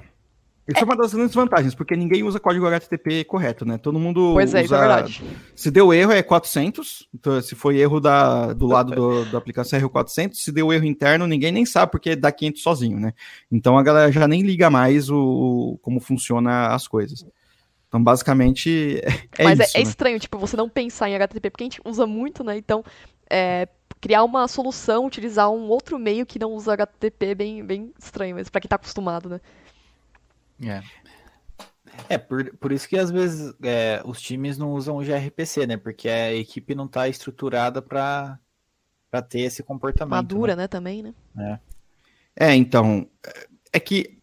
[0.68, 0.82] isso é.
[0.82, 3.78] é uma das grandes vantagens, porque ninguém usa código HTTP correto, né?
[3.78, 4.64] Todo mundo pois é, usa...
[4.64, 5.22] isso é verdade.
[5.56, 9.76] Se deu erro é 400, então, se foi erro da, do lado do, da aplicação
[9.76, 13.12] é erro 400, se deu erro interno ninguém nem sabe, porque dá 500 sozinho, né?
[13.50, 17.26] Então a galera já nem liga mais o, o como funciona as coisas.
[17.88, 19.02] Então, basicamente,
[19.36, 19.76] é, Mas é isso.
[19.76, 19.82] é, né?
[19.82, 22.56] estranho, tipo, você não pensar em HTTP, porque a gente usa muito, né?
[22.56, 22.82] Então,
[23.28, 23.68] é,
[24.00, 28.34] criar uma solução, utilizar um outro meio que não usa HTTP é bem, bem estranho
[28.34, 29.40] mesmo, pra quem tá acostumado, né?
[30.64, 30.82] É.
[32.08, 35.76] É, por, por isso que às vezes é, os times não usam o gRPC, né?
[35.76, 38.38] Porque a equipe não está estruturada para
[39.28, 40.10] ter esse comportamento.
[40.10, 40.62] Madura, né?
[40.62, 40.68] né?
[40.68, 41.14] também, né?
[41.38, 41.58] É.
[42.48, 43.06] é, então,
[43.72, 44.18] é que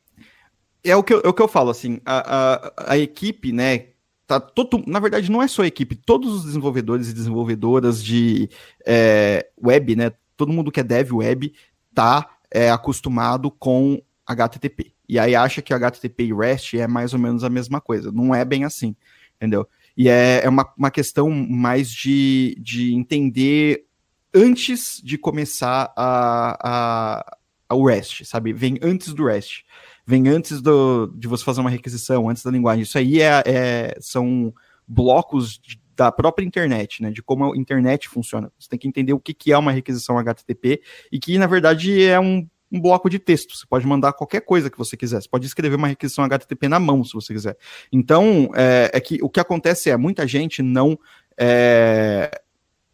[0.84, 3.88] é o que eu, é o que eu falo, assim, a, a, a equipe, né,
[4.26, 8.50] tá todo, na verdade não é só a equipe, todos os desenvolvedores e desenvolvedoras de
[8.86, 11.54] é, web, né, todo mundo que é dev web
[11.94, 14.94] tá é, acostumado com HTTP.
[15.10, 18.12] E aí acha que HTTP e REST é mais ou menos a mesma coisa.
[18.12, 18.95] Não é bem assim,
[19.36, 19.68] entendeu?
[19.97, 23.86] E é, é uma, uma questão mais de, de entender
[24.32, 27.38] antes de começar a, a,
[27.68, 28.53] a, o REST, sabe?
[28.53, 29.64] Vem antes do REST.
[30.05, 32.84] Vem antes do, de você fazer uma requisição, antes da linguagem.
[32.84, 34.53] Isso aí é, é são
[34.88, 37.10] blocos de, da própria internet, né?
[37.10, 38.51] De como a internet funciona.
[38.60, 42.03] Você tem que entender o que, que é uma requisição HTTP e que, na verdade,
[42.03, 43.55] é um um bloco de texto.
[43.55, 45.22] Você pode mandar qualquer coisa que você quiser.
[45.22, 47.57] Você pode escrever uma requisição HTTP na mão, se você quiser.
[47.91, 50.97] Então, é, é que o que acontece é muita gente não
[51.38, 52.30] é,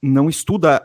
[0.01, 0.83] não estuda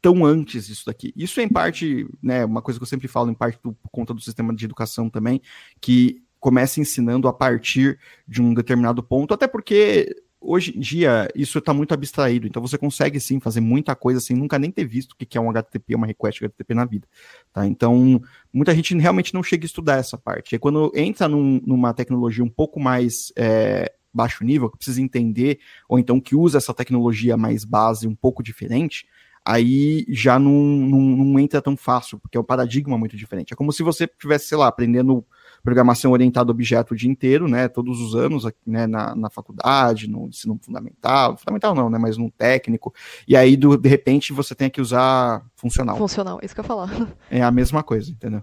[0.00, 1.12] tão antes isso daqui.
[1.16, 3.88] Isso é em parte, né, uma coisa que eu sempre falo, em parte do, por
[3.90, 5.40] conta do sistema de educação também,
[5.80, 10.12] que começa ensinando a partir de um determinado ponto, até porque
[10.42, 14.36] hoje em dia isso está muito abstraído, então você consegue sim fazer muita coisa sem
[14.36, 17.06] nunca nem ter visto o que é um HTTP, uma request HTTP na vida,
[17.52, 17.66] tá?
[17.66, 18.20] Então,
[18.52, 20.54] muita gente realmente não chega a estudar essa parte.
[20.54, 25.58] E quando entra num, numa tecnologia um pouco mais é, baixo nível, que precisa entender,
[25.88, 29.06] ou então que usa essa tecnologia mais base, um pouco diferente,
[29.44, 33.52] aí já não, não, não entra tão fácil, porque é um paradigma muito diferente.
[33.52, 35.24] É como se você estivesse, sei lá, aprendendo
[35.62, 40.08] programação orientada a objeto o dia inteiro, né, todos os anos, né, na, na faculdade,
[40.08, 42.92] no ensino fundamental, fundamental não, né, mas no técnico,
[43.26, 45.96] e aí, do, de repente, você tem que usar funcional.
[45.96, 46.90] Funcional, isso que eu ia falar.
[47.30, 48.42] É a mesma coisa, entendeu?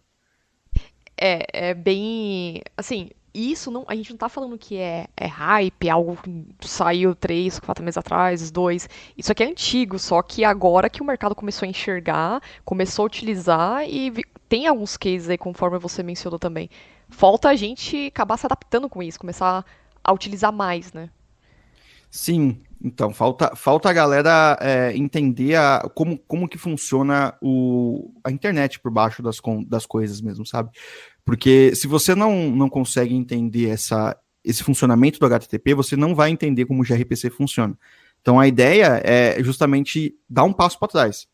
[1.16, 5.90] É, é bem, assim, isso não, a gente não tá falando que é, é hype,
[5.90, 6.18] algo
[6.60, 8.90] que saiu três, quatro meses atrás, dois.
[9.18, 13.06] Isso aqui é antigo, só que agora que o mercado começou a enxergar, começou a
[13.06, 16.70] utilizar e vi, tem alguns cases aí, conforme você mencionou também,
[17.10, 19.66] falta a gente acabar se adaptando com isso, começar
[20.04, 21.10] a utilizar mais, né?
[22.10, 28.32] Sim, então falta, falta a galera é, entender a, como, como que funciona o, a
[28.32, 29.38] internet por baixo das,
[29.68, 30.72] das coisas mesmo, sabe?
[31.24, 36.32] Porque se você não, não consegue entender essa, esse funcionamento do HTTP, você não vai
[36.32, 37.78] entender como o gRPC funciona.
[38.22, 41.28] Então a ideia é justamente dar um passo para trás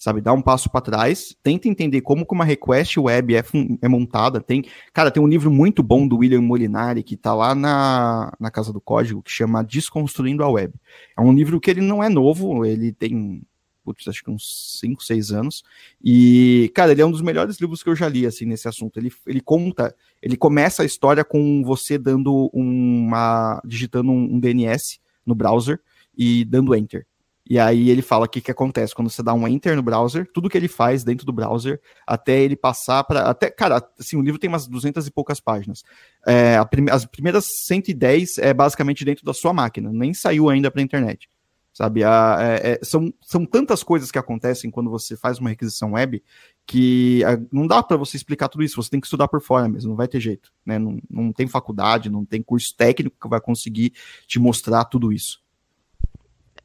[0.00, 0.22] sabe?
[0.22, 3.44] Dá um passo para trás, tenta entender como que uma request web é,
[3.82, 4.40] é, montada.
[4.40, 8.50] Tem, cara, tem um livro muito bom do William Molinari que tá lá na, na
[8.50, 10.72] Casa do Código que chama Desconstruindo a Web.
[11.16, 13.42] É um livro que ele não é novo, ele tem
[13.84, 15.62] putz, acho que uns 5, 6 anos.
[16.02, 18.98] E, cara, ele é um dos melhores livros que eu já li, assim, nesse assunto.
[18.98, 23.60] Ele, ele conta, ele começa a história com você dando uma.
[23.64, 25.80] digitando um, um DNS no browser
[26.16, 27.06] e dando enter.
[27.50, 30.24] E aí ele fala o que, que acontece quando você dá um enter no browser,
[30.32, 33.22] tudo que ele faz dentro do browser, até ele passar para.
[33.22, 35.82] até Cara, assim, o livro tem umas 200 e poucas páginas.
[36.24, 40.80] É, prime, as primeiras 110 é basicamente dentro da sua máquina, nem saiu ainda para
[40.80, 41.28] a internet.
[41.72, 42.04] Sabe?
[42.04, 46.22] A, é, é, são, são tantas coisas que acontecem quando você faz uma requisição web
[46.64, 49.68] que a, não dá para você explicar tudo isso, você tem que estudar por fora
[49.68, 50.52] mesmo, não vai ter jeito.
[50.64, 50.78] Né?
[50.78, 53.92] Não, não tem faculdade, não tem curso técnico que vai conseguir
[54.28, 55.40] te mostrar tudo isso.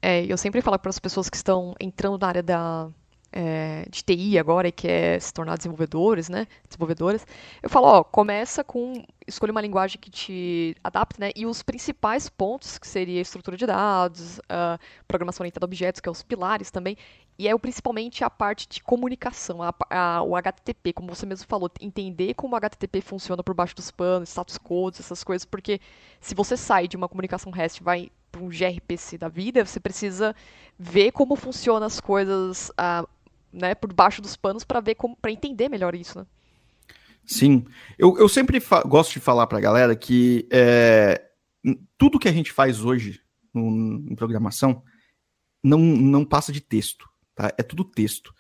[0.08, 2.88] É, eu sempre falo para as pessoas que estão entrando na área da,
[3.32, 6.45] é, de TI agora e quer se tornar desenvolvedores, né?
[6.70, 7.26] Desenvolvedoras,
[7.64, 11.32] eu falo, ó, começa com escolha uma linguagem que te adapte, né?
[11.36, 14.78] E os principais pontos, que seria estrutura de dados, uh,
[15.08, 16.95] programação orientada a objetos, que é os pilares também,
[17.36, 21.68] e é principalmente a parte de comunicação, a, a, o HTTP, como você mesmo falou,
[21.82, 25.82] entender como o HTTP funciona por baixo dos panos, status codes, essas coisas, porque
[26.22, 30.36] se você sai de uma comunicação REST vai para um gRPC da vida, você precisa
[30.78, 33.08] ver como funcionam as coisas uh,
[33.52, 36.26] né, por baixo dos panos para ver como para entender melhor isso, né?
[37.26, 37.66] Sim,
[37.98, 41.20] eu, eu sempre gosto de falar para a galera que é,
[41.98, 43.20] tudo que a gente faz hoje
[43.52, 44.84] no, em programação
[45.64, 47.52] não, não passa de texto, tá?
[47.58, 48.32] É tudo texto.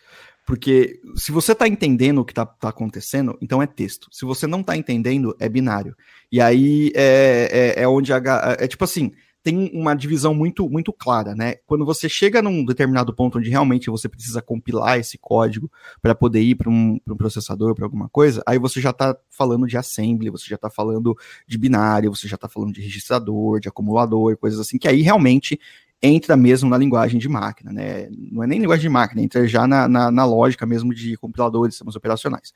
[0.45, 4.07] Porque se você está entendendo o que está tá acontecendo, então é texto.
[4.11, 5.97] Se você não está entendendo, é binário.
[6.31, 8.21] E aí é, é, é onde a,
[8.59, 9.11] é tipo assim,
[9.45, 11.57] tem uma divisão muito, muito clara, né?
[11.67, 15.71] Quando você chega num determinado ponto onde realmente você precisa compilar esse código
[16.01, 19.67] para poder ir para um, um, processador, para alguma coisa, aí você já está falando
[19.67, 21.15] de assembly, você já está falando
[21.47, 25.59] de binário, você já está falando de registrador, de acumulador, coisas assim, que aí realmente
[26.01, 28.09] entra mesmo na linguagem de máquina, né?
[28.09, 31.75] Não é nem linguagem de máquina, entra já na, na, na lógica mesmo de compiladores,
[31.75, 32.51] sistemas operacionais.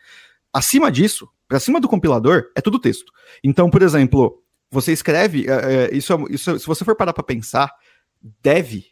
[0.51, 3.13] Acima disso, para cima do compilador, é tudo texto.
[3.43, 7.73] Então, por exemplo, você escreve, é, isso, é, isso, se você for parar para pensar,
[8.41, 8.83] dev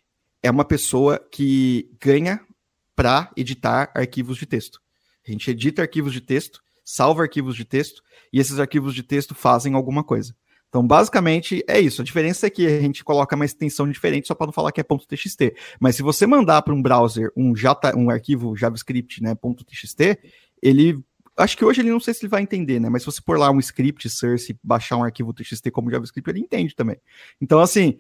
[0.42, 2.40] é uma pessoa que ganha
[2.96, 4.82] para editar arquivos de texto.
[5.28, 8.02] A gente edita arquivos de texto, salva arquivos de texto,
[8.32, 10.36] e esses arquivos de texto fazem alguma coisa.
[10.70, 12.02] Então, basicamente, é isso.
[12.02, 14.82] A diferença é que a gente coloca uma extensão diferente só para não falar que
[14.82, 15.54] é .txt.
[15.80, 20.20] Mas se você mandar para um browser um, J, um arquivo JavaScript, né, .txt,
[20.62, 21.00] ele
[21.38, 22.90] Acho que hoje ele não sei se ele vai entender, né?
[22.90, 26.40] Mas se você pôr lá um script, source, baixar um arquivo TXT como JavaScript, ele
[26.40, 26.98] entende também.
[27.40, 28.00] Então, assim,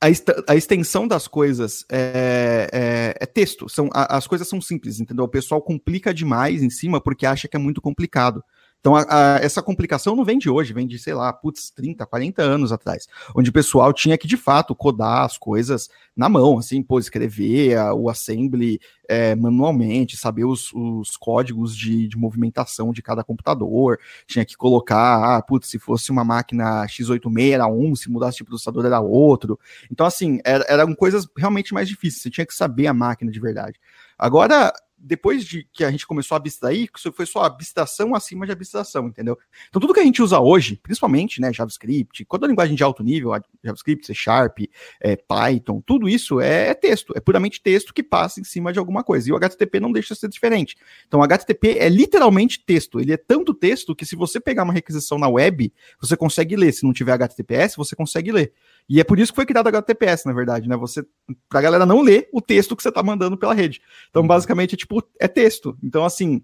[0.00, 0.06] a,
[0.52, 3.68] a extensão das coisas é, é, é texto.
[3.68, 5.24] São, a, as coisas são simples, entendeu?
[5.24, 8.42] O pessoal complica demais em cima porque acha que é muito complicado.
[8.80, 12.06] Então, a, a, essa complicação não vem de hoje, vem de, sei lá, putz, 30,
[12.06, 16.58] 40 anos atrás, onde o pessoal tinha que, de fato, codar as coisas na mão,
[16.58, 22.92] assim, pô, escrever a, o assembly é, manualmente, saber os, os códigos de, de, movimentação
[22.92, 27.96] de cada computador, tinha que colocar, ah, putz, se fosse uma máquina x86 era um,
[27.96, 29.58] se mudasse de processador era outro.
[29.90, 33.40] Então, assim, era, eram coisas realmente mais difíceis, você tinha que saber a máquina de
[33.40, 33.80] verdade.
[34.16, 38.52] Agora, depois de que a gente começou a abstrair, isso foi só abstração acima de
[38.52, 39.38] abstração, entendeu?
[39.68, 43.02] Então tudo que a gente usa hoje, principalmente, né, JavaScript, toda a linguagem de alto
[43.02, 43.32] nível,
[43.62, 44.58] JavaScript, C Sharp,
[45.00, 48.78] é, Python, tudo isso é, é, texto, é puramente texto que passa em cima de
[48.78, 49.28] alguma coisa.
[49.28, 50.76] E o HTTP não deixa de ser diferente.
[51.06, 54.72] Então o HTTP é literalmente texto, ele é tanto texto que se você pegar uma
[54.72, 56.72] requisição na web, você consegue ler.
[56.72, 58.52] Se não tiver HTTPS, você consegue ler.
[58.88, 60.76] E é por isso que foi criado HTTPS, na verdade, né?
[60.76, 61.04] Você,
[61.48, 63.82] pra galera não ler o texto que você tá mandando pela rede.
[64.08, 64.28] Então, uhum.
[64.28, 65.76] basicamente, é tipo, é texto.
[65.82, 66.42] Então, assim,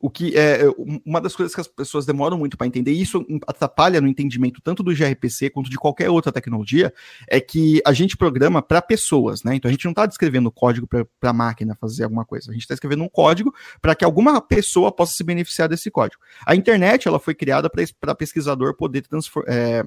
[0.00, 0.74] o que é, é
[1.04, 4.60] uma das coisas que as pessoas demoram muito para entender, e isso atrapalha no entendimento
[4.62, 6.92] tanto do gRPC quanto de qualquer outra tecnologia,
[7.26, 9.56] é que a gente programa para pessoas, né?
[9.56, 12.62] Então a gente não está descrevendo código para a máquina fazer alguma coisa, a gente
[12.62, 16.22] está escrevendo um código para que alguma pessoa possa se beneficiar desse código.
[16.46, 19.04] A internet ela foi criada para pesquisador poder
[19.48, 19.84] é,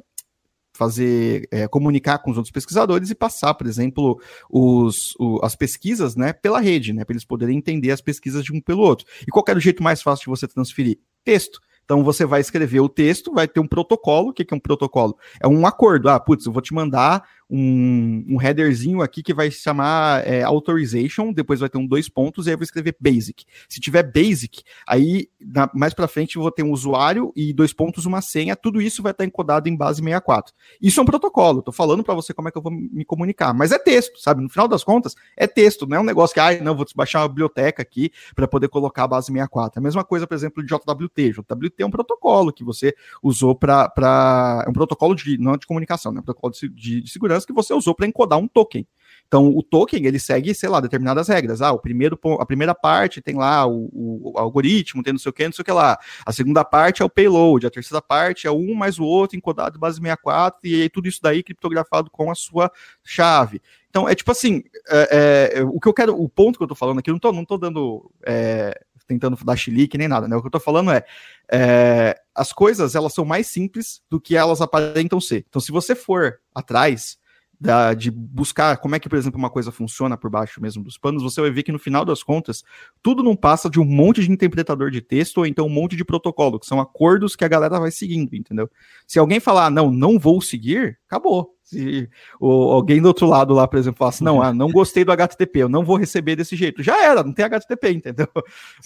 [0.82, 4.20] fazer é, comunicar com os outros pesquisadores e passar, por exemplo,
[4.50, 8.52] os, o, as pesquisas né, pela rede, né, para eles poderem entender as pesquisas de
[8.52, 9.06] um pelo outro.
[9.22, 10.98] E qual era o jeito mais fácil de você transferir?
[11.24, 11.60] Texto.
[11.92, 14.30] Então você vai escrever o texto, vai ter um protocolo.
[14.30, 15.18] O que é um protocolo?
[15.42, 16.08] É um acordo.
[16.08, 17.22] Ah, putz, eu vou te mandar
[17.52, 22.48] um, um headerzinho aqui que vai chamar é, authorization, depois vai ter um dois pontos,
[22.48, 23.44] e aí eu vou escrever basic.
[23.68, 27.74] Se tiver basic, aí na, mais para frente eu vou ter um usuário e dois
[27.74, 30.54] pontos, uma senha, tudo isso vai estar encodado em base 64.
[30.82, 33.54] Isso é um protocolo, tô falando para você como é que eu vou me comunicar,
[33.54, 34.42] mas é texto, sabe?
[34.42, 37.22] No final das contas, é texto, não é um negócio que, ah, não, vou baixar
[37.22, 39.78] uma biblioteca aqui para poder colocar a base 64.
[39.78, 41.34] É a mesma coisa, por exemplo, de JWT.
[41.34, 44.64] JWT é um protocolo que você usou para.
[44.66, 46.20] É um protocolo de, não de comunicação, né?
[46.20, 48.86] É um protocolo de, de, de segurança que você usou para encodar um token.
[49.32, 51.62] Então, o token, ele segue, sei lá, determinadas regras.
[51.62, 55.34] Ah, o primeiro, a primeira parte tem lá o, o, algoritmo, tem não sei o
[55.34, 55.98] que, não sei o que lá.
[56.26, 59.80] A segunda parte é o payload, a terceira parte é um mais o outro encodado
[59.80, 62.70] base 64, e aí tudo isso daí criptografado com a sua
[63.06, 63.62] chave.
[63.90, 66.76] Então, é tipo assim, é, é, o que eu quero, o ponto que eu tô
[66.76, 68.78] falando aqui, eu não tô, não tô dando, é,
[69.12, 70.36] tentando dar chilique nem nada, né?
[70.36, 71.04] O que eu tô falando é,
[71.52, 75.46] é, as coisas, elas são mais simples do que elas aparentam ser.
[75.50, 77.18] Então, se você for atrás
[77.62, 80.98] da, de buscar como é que, por exemplo, uma coisa funciona por baixo mesmo dos
[80.98, 82.64] panos, você vai ver que no final das contas,
[83.04, 86.04] tudo não passa de um monte de interpretador de texto ou então um monte de
[86.04, 88.68] protocolo, que são acordos que a galera vai seguindo, entendeu?
[89.06, 91.56] Se alguém falar, não, não vou seguir, acabou.
[91.62, 92.10] Se
[92.40, 95.12] o, alguém do outro lado lá, por exemplo, falar assim, não, ah, não gostei do
[95.12, 96.82] HTTP, eu não vou receber desse jeito.
[96.82, 98.28] Já era, não tem HTTP, entendeu?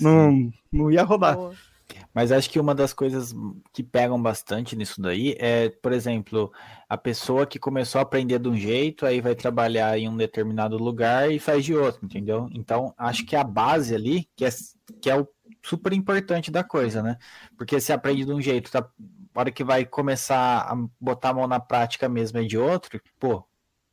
[0.02, 1.38] Não, não ia rodar.
[1.38, 1.54] Boa.
[2.16, 3.36] Mas acho que uma das coisas
[3.74, 6.50] que pegam bastante nisso daí é, por exemplo,
[6.88, 10.78] a pessoa que começou a aprender de um jeito, aí vai trabalhar em um determinado
[10.78, 12.48] lugar e faz de outro, entendeu?
[12.54, 14.50] Então, acho que a base ali, que é,
[15.02, 15.28] que é o
[15.62, 17.18] super importante da coisa, né?
[17.58, 18.90] Porque se aprende de um jeito, tá,
[19.36, 23.44] hora que vai começar a botar a mão na prática mesmo é de outro, pô,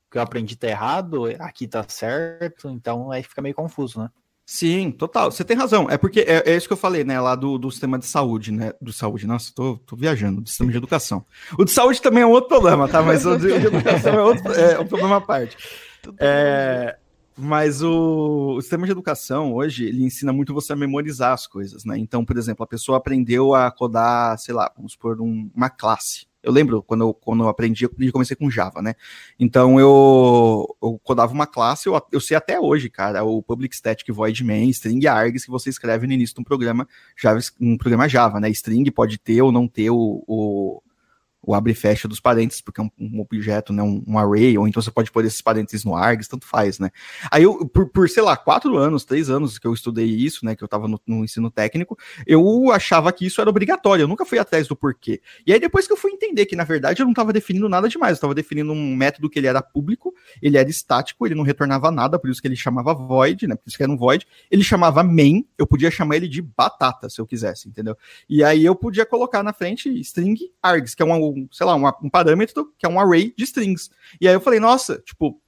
[0.08, 4.10] que eu aprendi tá errado, aqui tá certo, então aí fica meio confuso, né?
[4.52, 5.32] Sim, total.
[5.32, 5.88] Você tem razão.
[5.88, 7.18] É porque é, é, isso que eu falei, né?
[7.18, 8.74] Lá do, do sistema de saúde, né?
[8.82, 11.24] Do saúde, nossa, tô, tô viajando, do sistema de educação.
[11.58, 13.00] O de saúde também é um outro problema, tá?
[13.00, 15.56] Mas o de, de educação é, outro, é um problema à parte.
[16.20, 16.98] É,
[17.34, 21.86] mas o, o, sistema de educação hoje, ele ensina muito você a memorizar as coisas,
[21.86, 21.96] né?
[21.96, 26.26] Então, por exemplo, a pessoa aprendeu a codar, sei lá, vamos supor, um, uma classe.
[26.42, 28.94] Eu lembro quando eu, quando eu aprendi, eu comecei com Java, né?
[29.38, 34.08] Então eu, eu codava uma classe, eu, eu sei até hoje, cara, o Public Static
[34.10, 38.08] Void Main, string args que você escreve no início de um programa Java, um programa
[38.08, 38.50] Java, né?
[38.50, 40.82] String pode ter ou não ter o, o
[41.42, 44.56] o abre e fecha dos parênteses, porque é um, um objeto, né, um, um, array,
[44.56, 46.90] ou então você pode pôr esses parênteses no args, tanto faz, né.
[47.30, 50.54] Aí eu, por, por, sei lá, quatro anos, três anos que eu estudei isso, né,
[50.54, 54.24] que eu estava no, no, ensino técnico, eu achava que isso era obrigatório, eu nunca
[54.24, 55.20] fui atrás do porquê.
[55.44, 57.88] E aí depois que eu fui entender que, na verdade, eu não estava definindo nada
[57.88, 61.42] demais, eu estava definindo um método que ele era público, ele era estático, ele não
[61.42, 64.26] retornava nada, por isso que ele chamava void, né, por isso que era um void,
[64.48, 67.96] ele chamava main, eu podia chamar ele de batata, se eu quisesse, entendeu?
[68.28, 71.86] E aí eu podia colocar na frente string args, que é uma sei lá, um,
[72.06, 73.90] um parâmetro que é um array de strings.
[74.20, 75.40] E aí eu falei, nossa, tipo,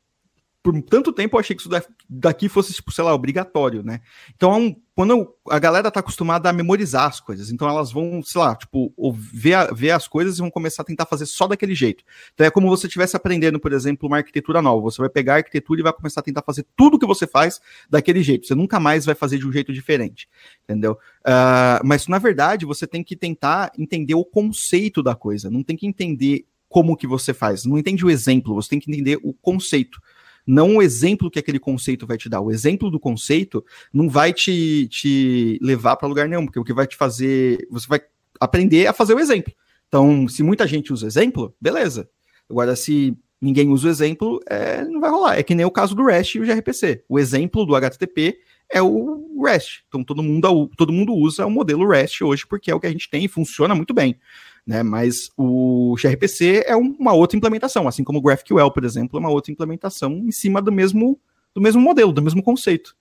[0.64, 1.70] por tanto tempo eu achei que isso
[2.08, 4.00] daqui fosse, tipo, sei lá, obrigatório, né?
[4.34, 8.40] Então, é quando a galera tá acostumada a memorizar as coisas, então elas vão, sei
[8.40, 12.02] lá, tipo, ver, ver as coisas e vão começar a tentar fazer só daquele jeito.
[12.32, 14.80] Então é como você estivesse aprendendo, por exemplo, uma arquitetura nova.
[14.84, 17.60] Você vai pegar a arquitetura e vai começar a tentar fazer tudo que você faz
[17.90, 18.46] daquele jeito.
[18.46, 20.28] Você nunca mais vai fazer de um jeito diferente,
[20.62, 20.92] entendeu?
[21.26, 25.50] Uh, mas, na verdade, você tem que tentar entender o conceito da coisa.
[25.50, 27.66] Não tem que entender como que você faz.
[27.66, 30.00] Não entende o exemplo, você tem que entender o conceito
[30.46, 32.40] não o exemplo que aquele conceito vai te dar.
[32.40, 36.72] O exemplo do conceito não vai te, te levar para lugar nenhum, porque o que
[36.72, 37.66] vai te fazer.
[37.70, 38.00] Você vai
[38.40, 39.52] aprender a fazer o exemplo.
[39.88, 42.08] Então, se muita gente usa exemplo, beleza.
[42.48, 45.38] Agora, se ninguém usa o exemplo, é, não vai rolar.
[45.38, 47.04] É que nem o caso do REST e o gRPC.
[47.08, 48.38] O exemplo do HTTP
[48.70, 49.84] é o REST.
[49.88, 52.90] Então todo mundo, todo mundo usa o modelo REST hoje porque é o que a
[52.90, 54.18] gente tem e funciona muito bem
[54.66, 54.82] né?
[54.82, 59.30] Mas o gRPC é uma outra implementação, assim como o GraphQL, por exemplo, é uma
[59.30, 61.18] outra implementação em cima do mesmo,
[61.54, 62.96] do mesmo modelo, do mesmo conceito.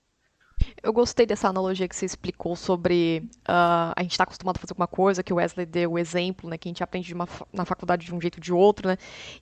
[0.82, 4.74] Eu gostei dessa analogia que você explicou sobre uh, a gente está acostumado a fazer
[4.74, 7.66] alguma coisa, que o Wesley deu o exemplo, né, que a gente aprende uma, na
[7.66, 8.98] faculdade de um jeito ou de outro, né,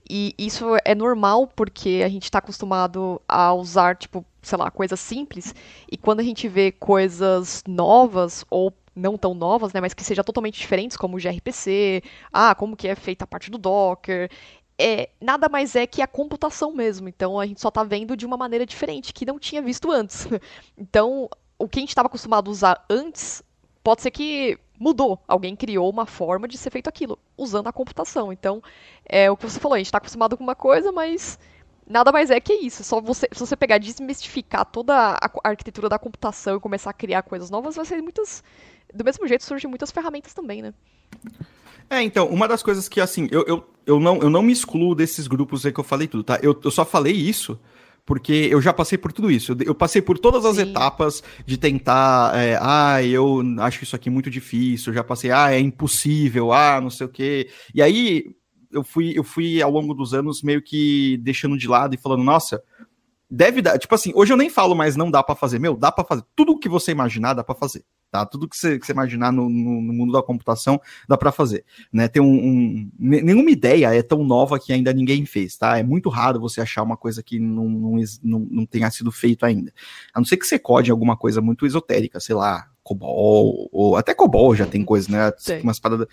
[0.08, 5.00] e isso é normal porque a gente está acostumado a usar, tipo, sei lá, coisas
[5.00, 5.54] simples,
[5.90, 10.22] e quando a gente vê coisas novas ou não tão novas, né, mas que sejam
[10.22, 12.02] totalmente diferentes, como o gRPC,
[12.32, 14.30] ah, como que é feita a parte do Docker,
[14.82, 17.08] é, nada mais é que a computação mesmo.
[17.08, 20.26] Então a gente só está vendo de uma maneira diferente, que não tinha visto antes.
[20.76, 21.28] Então,
[21.58, 23.42] o que a gente estava acostumado a usar antes,
[23.84, 25.18] pode ser que mudou.
[25.28, 28.32] Alguém criou uma forma de ser feito aquilo, usando a computação.
[28.32, 28.62] Então,
[29.06, 31.38] é o que você falou, a gente está acostumado com uma coisa, mas
[31.86, 32.82] nada mais é que isso.
[32.82, 37.22] Só você, se você pegar desmistificar toda a arquitetura da computação e começar a criar
[37.22, 38.42] coisas novas, vai ser muitas
[38.92, 40.74] do mesmo jeito surgem muitas ferramentas também, né?
[41.92, 44.94] É, então, uma das coisas que, assim, eu, eu, eu, não, eu não me excluo
[44.94, 46.38] desses grupos aí que eu falei tudo, tá?
[46.42, 47.60] Eu, eu só falei isso
[48.06, 49.54] porque eu já passei por tudo isso.
[49.62, 50.62] Eu, passei por todas as Sim.
[50.62, 55.52] etapas de tentar, é, ah, eu acho isso aqui muito difícil, eu já passei, ah,
[55.52, 57.50] é impossível, ah, não sei o quê.
[57.74, 58.24] E aí
[58.72, 62.24] eu fui, eu fui ao longo dos anos meio que deixando de lado e falando,
[62.24, 62.62] nossa,
[63.34, 65.90] deve dar, tipo assim, hoje eu nem falo mais não dá para fazer, meu, dá
[65.90, 66.22] para fazer.
[66.36, 67.82] Tudo que você imaginar dá para fazer.
[68.10, 68.26] Tá?
[68.26, 70.78] Tudo que você, que você imaginar no, no, no, mundo da computação
[71.08, 71.64] dá para fazer.
[71.90, 72.08] Né?
[72.08, 75.56] Tem um, um, nenhuma ideia é tão nova que ainda ninguém fez.
[75.56, 75.78] Tá?
[75.78, 79.46] É muito raro você achar uma coisa que não, não, não, não tenha sido feito
[79.46, 79.72] ainda.
[80.12, 84.12] A não ser que você code alguma coisa muito esotérica, sei lá, COBOL, ou até
[84.12, 85.32] COBOL já tem coisa, né?
[85.62, 86.06] Umas paradas.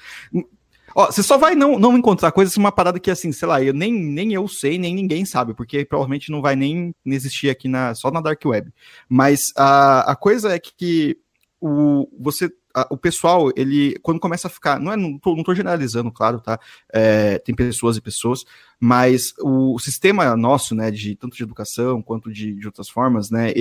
[1.08, 3.94] Você só vai não, não encontrar coisas uma parada que assim, sei lá, eu nem,
[3.94, 8.12] nem eu sei, nem ninguém sabe, porque provavelmente não vai nem existir aqui na só
[8.12, 8.72] na dark web.
[9.08, 11.18] Mas a, a coisa é que
[11.62, 12.50] o, você
[12.90, 16.40] o pessoal, ele, quando começa a ficar, não é, não tô, não tô generalizando, claro,
[16.40, 16.60] tá?
[16.94, 18.46] É, tem pessoas e pessoas,
[18.80, 23.32] mas o, o, sistema nosso, né, de tanto de educação quanto de, de outras formas,
[23.32, 23.52] né,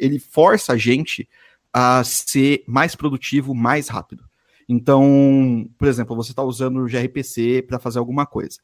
[0.00, 1.28] ele força a gente
[1.72, 4.24] a ser mais produtivo mais rápido.
[4.68, 8.58] Então, por exemplo, você está usando o gRPC para fazer alguma coisa.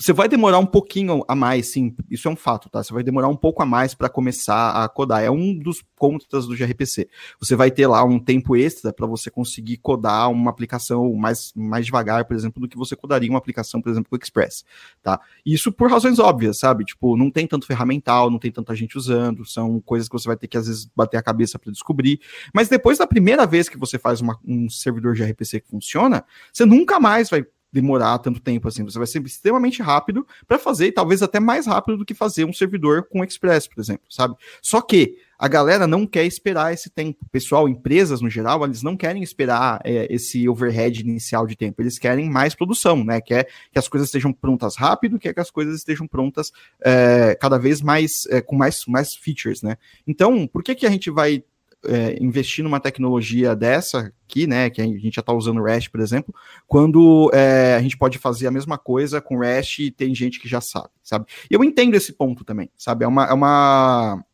[0.00, 2.82] Você vai demorar um pouquinho a mais, sim, isso é um fato, tá?
[2.82, 5.22] Você vai demorar um pouco a mais para começar a codar.
[5.22, 7.06] É um dos contras do gRPC.
[7.38, 11.84] Você vai ter lá um tempo extra para você conseguir codar uma aplicação mais, mais
[11.84, 14.64] devagar, por exemplo, do que você codaria uma aplicação, por exemplo, com Express,
[15.02, 15.20] tá?
[15.44, 16.86] Isso por razões óbvias, sabe?
[16.86, 20.36] Tipo, não tem tanto ferramental, não tem tanta gente usando, são coisas que você vai
[20.36, 22.18] ter que às vezes bater a cabeça para descobrir.
[22.54, 26.24] Mas depois da primeira vez que você faz uma, um servidor de RPC que funciona,
[26.50, 28.84] você nunca mais vai demorar tanto tempo assim.
[28.84, 32.52] Você vai ser extremamente rápido para fazer, talvez até mais rápido do que fazer um
[32.52, 34.34] servidor com Express, por exemplo, sabe?
[34.62, 37.24] Só que a galera não quer esperar esse tempo.
[37.32, 41.80] Pessoal, empresas no geral, eles não querem esperar é, esse overhead inicial de tempo.
[41.80, 43.22] Eles querem mais produção, né?
[43.22, 46.52] Quer que as coisas estejam prontas rápido, quer que as coisas estejam prontas
[46.84, 49.78] é, cada vez mais é, com mais, mais features, né?
[50.06, 51.42] Então, por que, que a gente vai
[51.84, 56.00] é, investir numa tecnologia dessa aqui, né, que a gente já está usando REST, por
[56.00, 56.34] exemplo,
[56.66, 60.48] quando é, a gente pode fazer a mesma coisa com REST e tem gente que
[60.48, 61.26] já sabe, sabe?
[61.50, 63.04] E eu entendo esse ponto também, sabe?
[63.04, 64.24] É uma, é uma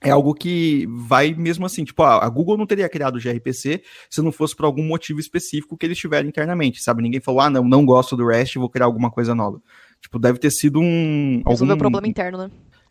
[0.00, 4.22] é algo que vai mesmo assim, tipo, a Google não teria criado o gRPC se
[4.22, 7.02] não fosse por algum motivo específico que eles tiveram internamente, sabe?
[7.02, 9.60] Ninguém falou, ah, não, não gosto do REST, vou criar alguma coisa nova.
[10.00, 11.42] Tipo, deve ter sido um...
[11.44, 11.74] Resolver algum...
[11.74, 12.50] o problema interno, né?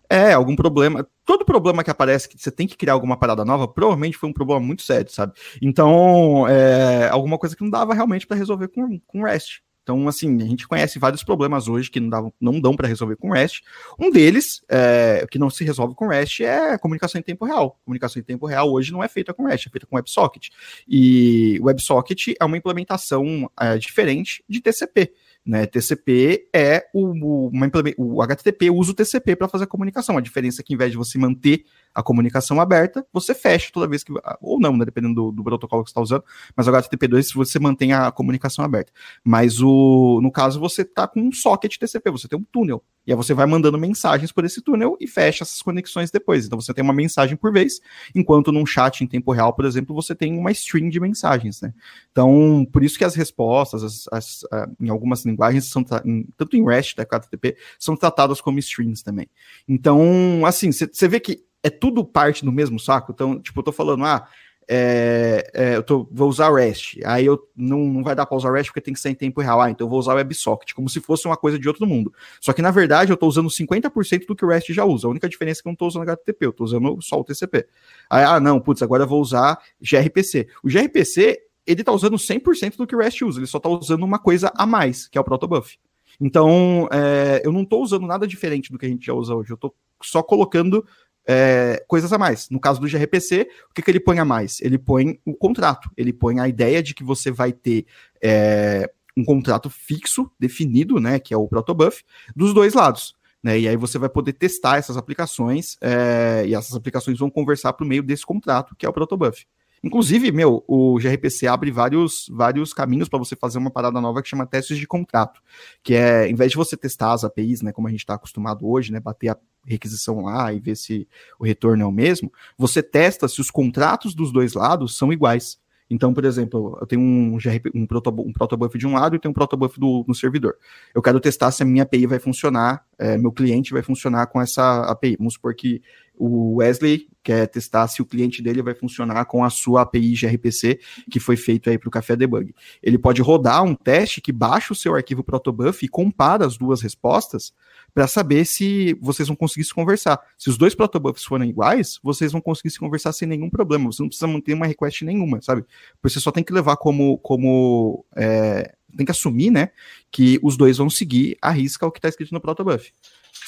[0.10, 1.08] É, algum problema.
[1.26, 4.34] Todo problema que aparece que você tem que criar alguma parada nova, provavelmente foi um
[4.34, 5.34] problema muito sério, sabe?
[5.62, 9.62] Então, é, alguma coisa que não dava realmente para resolver com, com REST.
[9.88, 13.32] Então, assim, a gente conhece vários problemas hoje que não, não dão para resolver com
[13.32, 13.62] REST.
[13.98, 17.80] Um deles, é, que não se resolve com REST, é comunicação em tempo real.
[17.86, 20.50] Comunicação em tempo real hoje não é feita com REST, é feita com WebSocket.
[20.86, 25.14] E WebSocket é uma implementação é, diferente de TCP.
[25.48, 25.66] Né?
[25.66, 30.18] TCP é o, uma, o HTTP usa o TCP para fazer a comunicação.
[30.18, 31.64] A diferença é que, em vez de você manter
[31.98, 34.14] a comunicação aberta, você fecha toda vez que.
[34.40, 34.86] Ou não, né?
[34.86, 36.24] dependendo do, do protocolo que você está usando.
[36.56, 38.92] Mas o HTTP2 você mantém a comunicação aberta.
[39.24, 42.84] Mas o, no caso, você está com um socket TCP, você tem um túnel.
[43.08, 46.46] E aí você vai mandando mensagens por esse túnel e fecha essas conexões depois.
[46.46, 47.80] Então você tem uma mensagem por vez,
[48.14, 51.74] enquanto num chat em tempo real, por exemplo, você tem uma string de mensagens, né?
[52.12, 56.64] Então, por isso que as respostas, as, as, uh, em algumas linguagens, são tanto em
[56.64, 59.28] REST, da né, HTTP, são tratadas como strings também.
[59.68, 63.12] Então, assim, você vê que é tudo parte do mesmo saco.
[63.12, 64.28] Então, tipo, eu tô falando, ah,
[64.70, 68.52] é, é, eu tô, vou usar REST, aí eu não, não vai dar para usar
[68.52, 70.90] REST porque tem que ser em tempo real, ah, então eu vou usar WebSocket, como
[70.90, 72.14] se fosse uma coisa de outro mundo.
[72.42, 75.08] Só que na verdade eu estou usando 50% do que o REST já usa.
[75.08, 77.24] A única diferença é que eu não estou usando HTTP, eu estou usando só o
[77.24, 77.66] TCP.
[78.10, 80.50] Aí, ah, não, putz, agora eu vou usar gRPC.
[80.62, 84.04] O gRPC, ele está usando 100% do que o REST usa, ele só está usando
[84.04, 85.78] uma coisa a mais, que é o protobuf.
[86.20, 89.52] Então, é, eu não estou usando nada diferente do que a gente já usa hoje,
[89.52, 90.86] eu estou só colocando
[91.28, 92.50] é, coisas a mais.
[92.50, 94.62] No caso do gRPC, o que, que ele põe a mais?
[94.62, 97.86] Ele põe o contrato, ele põe a ideia de que você vai ter
[98.24, 102.04] é, um contrato fixo, definido, né, que é o protobuf,
[102.36, 103.16] dos dois lados.
[103.44, 107.74] Né, e aí você vai poder testar essas aplicações é, e essas aplicações vão conversar
[107.74, 109.46] por meio desse contrato, que é o protobuf.
[109.84, 114.30] Inclusive, meu, o gRPC abre vários, vários caminhos para você fazer uma parada nova que
[114.30, 115.40] chama testes de contrato,
[115.84, 118.68] que é, em vez de você testar as APIs, né, como a gente está acostumado
[118.68, 119.38] hoje, né, bater a
[119.68, 121.08] requisição lá e ver se
[121.40, 125.60] o retorno é o mesmo, você testa se os contratos dos dois lados são iguais.
[125.90, 127.38] Então, por exemplo, eu tenho um,
[127.74, 130.56] um, protobuf, um de um lado e tenho um protobuf do, no servidor.
[130.94, 134.42] Eu quero testar se a minha API vai funcionar, é, meu cliente vai funcionar com
[134.42, 135.16] essa API.
[135.18, 135.82] Vamos supor que
[136.18, 140.80] o Wesley quer testar se o cliente dele vai funcionar com a sua API gRPC
[141.10, 142.54] que foi feito aí para o Café Debug.
[142.82, 146.82] Ele pode rodar um teste que baixa o seu arquivo protobuf e compara as duas
[146.82, 147.54] respostas
[147.98, 150.22] para saber se vocês vão conseguir se conversar.
[150.38, 153.92] Se os dois protobuffs forem iguais, vocês vão conseguir se conversar sem nenhum problema.
[153.92, 155.66] Você não precisa manter uma request nenhuma, sabe?
[156.04, 157.18] Você só tem que levar como.
[157.18, 159.72] como é, tem que assumir, né?
[160.12, 162.92] Que os dois vão seguir a risca o que está escrito no protobuf.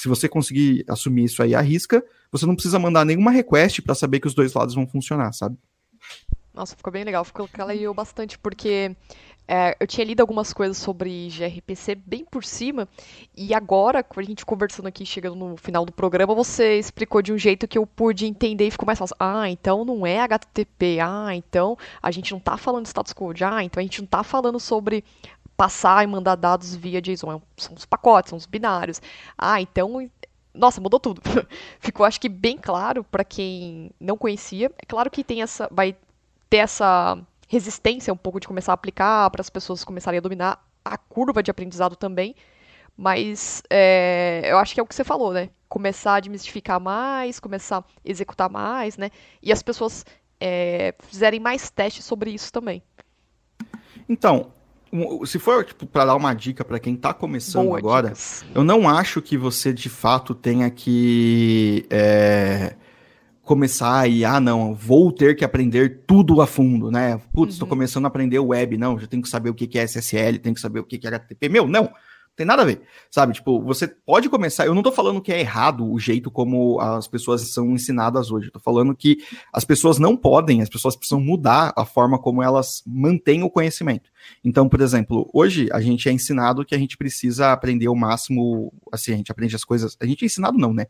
[0.00, 3.94] Se você conseguir assumir isso aí à risca, você não precisa mandar nenhuma request para
[3.94, 5.56] saber que os dois lados vão funcionar, sabe?
[6.52, 8.96] Nossa, ficou bem legal, ficou clareou bastante, porque
[9.52, 12.88] é, eu tinha lido algumas coisas sobre gRPC bem por cima,
[13.36, 17.32] e agora, com a gente conversando aqui, chegando no final do programa, você explicou de
[17.32, 19.16] um jeito que eu pude entender e ficou mais fácil.
[19.18, 21.00] Ah, então não é HTTP.
[21.00, 23.42] Ah, então a gente não tá falando de status code.
[23.42, 25.02] Ah, então a gente não tá falando sobre
[25.56, 27.42] passar e mandar dados via JSON.
[27.56, 29.02] São os pacotes, são os binários.
[29.36, 30.08] Ah, então
[30.54, 31.20] nossa, mudou tudo.
[31.80, 34.70] Ficou, acho que, bem claro para quem não conhecia.
[34.78, 35.96] É claro que tem essa, vai
[36.48, 37.18] ter essa
[37.50, 41.42] resistência um pouco de começar a aplicar, para as pessoas começarem a dominar a curva
[41.42, 42.36] de aprendizado também.
[42.96, 45.50] Mas é, eu acho que é o que você falou, né?
[45.68, 49.10] Começar a desmistificar mais, começar a executar mais, né?
[49.42, 50.06] E as pessoas
[50.38, 52.84] é, fizerem mais testes sobre isso também.
[54.08, 54.52] Então,
[55.26, 58.44] se for tipo, para dar uma dica para quem está começando Boa agora, dicas.
[58.54, 62.76] eu não acho que você de fato tenha que é,
[63.50, 67.20] começar e, ah, não, vou ter que aprender tudo a fundo, né?
[67.32, 67.70] Putz, estou uhum.
[67.70, 70.60] começando a aprender web, não, já tenho que saber o que é SSL, tenho que
[70.60, 71.48] saber o que é HTTP.
[71.48, 71.90] Meu, não
[72.36, 72.80] tem nada a ver,
[73.10, 73.32] sabe?
[73.34, 74.66] Tipo, você pode começar.
[74.66, 78.46] Eu não tô falando que é errado o jeito como as pessoas são ensinadas hoje.
[78.46, 79.18] Eu tô falando que
[79.52, 84.10] as pessoas não podem, as pessoas precisam mudar a forma como elas mantêm o conhecimento.
[84.44, 88.72] Então, por exemplo, hoje a gente é ensinado que a gente precisa aprender o máximo.
[88.92, 89.96] Assim, a gente aprende as coisas.
[90.00, 90.86] A gente é ensinado, não, né?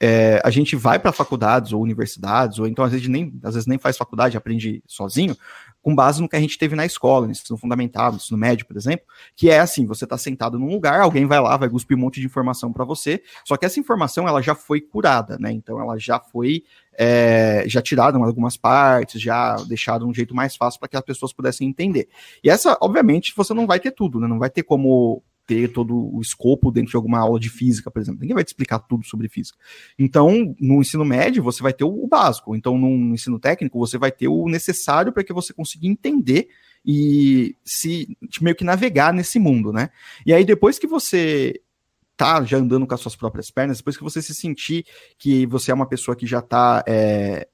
[0.00, 3.66] É, a gente vai para faculdades ou universidades, ou então às vezes, nem, às vezes
[3.66, 5.36] nem faz faculdade, aprende sozinho,
[5.82, 8.66] com base no que a gente teve na escola, no ensino fundamental, no ensino médio,
[8.66, 11.96] por exemplo, que é assim, você está sentado num lugar, alguém vai lá, vai cuspir
[11.96, 15.52] um monte de informação para você, só que essa informação ela já foi curada, né?
[15.52, 16.64] Então ela já foi
[16.98, 21.32] é, já tiraram algumas partes, já deixaram um jeito mais fácil para que as pessoas
[21.32, 22.08] pudessem entender.
[22.44, 24.26] E essa, obviamente, você não vai ter tudo, né?
[24.26, 28.00] Não vai ter como ter todo o escopo dentro de alguma aula de física, por
[28.00, 28.20] exemplo.
[28.20, 29.58] Ninguém vai te explicar tudo sobre física.
[29.98, 32.54] Então, no ensino médio, você vai ter o básico.
[32.54, 36.46] Então, no ensino técnico, você vai ter o necessário para que você consiga entender
[36.86, 39.90] e se meio que navegar nesse mundo, né?
[40.24, 41.60] E aí, depois que você
[42.16, 44.86] tá já andando com as suas próprias pernas, depois que você se sentir
[45.18, 47.48] que você é uma pessoa que já tá é,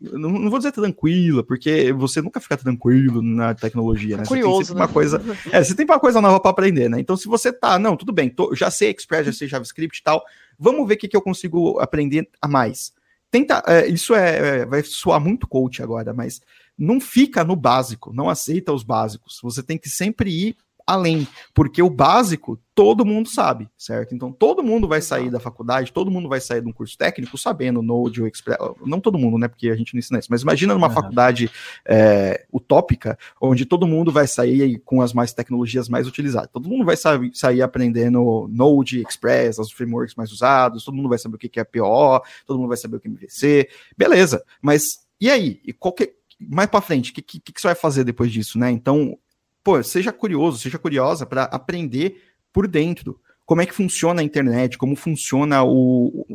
[0.00, 4.24] não, não, vou dizer tranquila, porque você nunca fica tranquilo na tecnologia, né?
[4.26, 4.92] Curioso, você tem uma né?
[4.92, 7.00] coisa, é, você tem uma coisa nova para aprender, né?
[7.00, 10.02] Então, se você tá, não, tudo bem, tô, já sei Express, já sei JavaScript e
[10.02, 10.24] tal,
[10.58, 12.92] vamos ver o que, que eu consigo aprender a mais.
[13.30, 16.40] Tenta, é, isso é, é, vai soar muito coach agora, mas
[16.76, 19.38] não fica no básico, não aceita os básicos.
[19.42, 20.56] Você tem que sempre ir
[20.86, 24.14] além, porque o básico todo mundo sabe, certo?
[24.14, 27.36] Então todo mundo vai sair da faculdade, todo mundo vai sair de um curso técnico
[27.36, 29.48] sabendo Node ou Express, não todo mundo, né?
[29.48, 30.94] Porque a gente não ensina isso, mas imagina numa uhum.
[30.94, 31.50] faculdade
[31.86, 36.50] é, utópica, onde todo mundo vai sair com as mais tecnologias mais utilizadas.
[36.52, 41.18] Todo mundo vai sair, sair aprendendo Node, Express, os frameworks mais usados, todo mundo vai
[41.18, 44.42] saber o que é PO, todo mundo vai saber o que é MVC, beleza?
[44.60, 45.60] Mas e aí?
[45.64, 46.14] E qualquer
[46.50, 48.70] mais para frente, o que, que, que, você vai fazer depois disso, né?
[48.70, 49.16] Então,
[49.62, 53.20] pô, seja curioso, seja curiosa para aprender por dentro.
[53.44, 56.26] Como é que funciona a internet, como funciona o.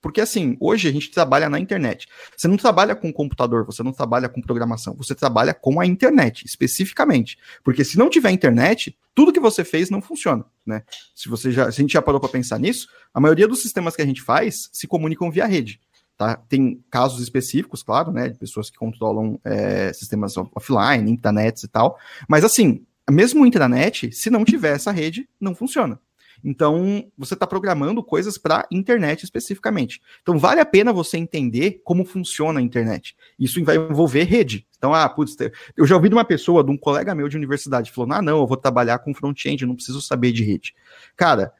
[0.00, 2.06] Porque assim, hoje a gente trabalha na internet.
[2.36, 6.44] Você não trabalha com computador, você não trabalha com programação, você trabalha com a internet,
[6.44, 7.38] especificamente.
[7.62, 10.82] Porque se não tiver internet, tudo que você fez não funciona, né?
[11.14, 13.96] Se você já, se a gente já parou para pensar nisso, a maioria dos sistemas
[13.96, 15.80] que a gente faz se comunicam via rede.
[16.16, 16.36] Tá?
[16.36, 21.98] Tem casos específicos, claro, né, de pessoas que controlam é, sistemas offline, intranets e tal,
[22.28, 25.98] mas assim, mesmo o intranet, se não tiver essa rede, não funciona.
[26.42, 30.00] Então, você está programando coisas para internet especificamente.
[30.20, 33.16] Então, vale a pena você entender como funciona a internet.
[33.38, 34.66] Isso vai envolver rede.
[34.76, 35.36] Então, ah, putz,
[35.76, 38.40] eu já ouvi de uma pessoa, de um colega meu de universidade, falou: ah, não,
[38.40, 40.74] eu vou trabalhar com front-end, não preciso saber de rede.
[41.16, 41.52] Cara,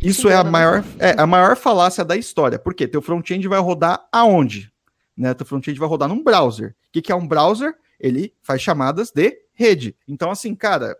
[0.00, 2.58] isso é a maior, é a maior falácia da história.
[2.58, 2.88] Por quê?
[2.88, 4.72] Teu front-end vai rodar aonde?
[5.16, 5.34] Né?
[5.34, 6.70] Teu front-end vai rodar num browser.
[6.70, 7.74] O que, que é um browser?
[7.98, 9.94] Ele faz chamadas de rede.
[10.08, 10.96] Então, assim, cara,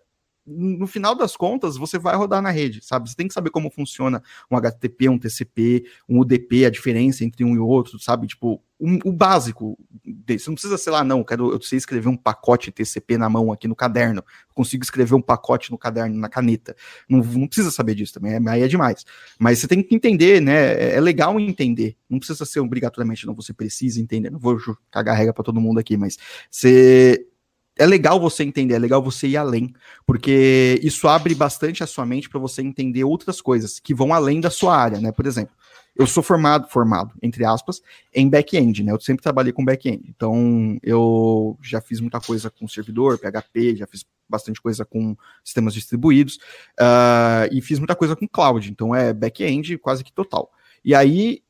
[0.50, 3.08] no final das contas, você vai rodar na rede, sabe?
[3.08, 7.44] Você tem que saber como funciona um HTTP, um TCP, um UDP, a diferença entre
[7.44, 8.26] um e outro, sabe?
[8.26, 9.78] Tipo, um, o básico.
[10.26, 13.52] Você não precisa, sei lá, não, quero, eu sei escrever um pacote TCP na mão
[13.52, 14.24] aqui no caderno.
[14.54, 16.74] Consigo escrever um pacote no caderno, na caneta.
[17.08, 19.04] Não, não precisa saber disso também, é, aí é demais.
[19.38, 20.72] Mas você tem que entender, né?
[20.72, 21.96] É, é legal entender.
[22.08, 24.30] Não precisa ser obrigatoriamente, não, você precisa entender.
[24.30, 24.58] Não vou
[24.90, 26.18] cagar regra para todo mundo aqui, mas
[26.50, 27.26] você
[27.80, 29.72] é legal você entender, é legal você ir além,
[30.04, 34.38] porque isso abre bastante a sua mente para você entender outras coisas que vão além
[34.38, 35.10] da sua área, né?
[35.10, 35.56] Por exemplo,
[35.96, 37.80] eu sou formado, formado, entre aspas,
[38.14, 38.92] em back-end, né?
[38.92, 40.04] Eu sempre trabalhei com back-end.
[40.14, 45.72] Então, eu já fiz muita coisa com servidor, PHP, já fiz bastante coisa com sistemas
[45.72, 46.36] distribuídos,
[46.78, 48.70] uh, e fiz muita coisa com cloud.
[48.70, 50.52] Então, é back-end quase que total.
[50.84, 51.42] E aí,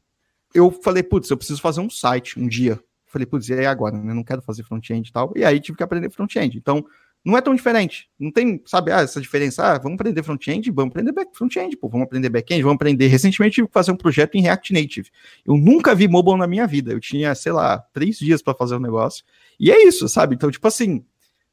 [0.55, 3.97] eu falei, putz, eu preciso fazer um site um dia Falei, putz, e aí agora?
[3.99, 4.15] Né?
[4.15, 5.33] Não quero fazer front-end e tal.
[5.35, 6.57] E aí tive que aprender front-end.
[6.57, 6.85] Então,
[7.25, 8.09] não é tão diferente.
[8.19, 9.63] Não tem, sabe, ah, essa diferença.
[9.63, 13.09] Ah, vamos aprender front-end, vamos aprender front-end, pô, vamos aprender back-end, vamos aprender.
[13.09, 15.11] Recentemente tive que fazer um projeto em React Native.
[15.45, 16.93] Eu nunca vi mobile na minha vida.
[16.93, 19.25] Eu tinha, sei lá, três dias para fazer o um negócio.
[19.59, 20.37] E é isso, sabe?
[20.37, 21.05] Então, tipo assim,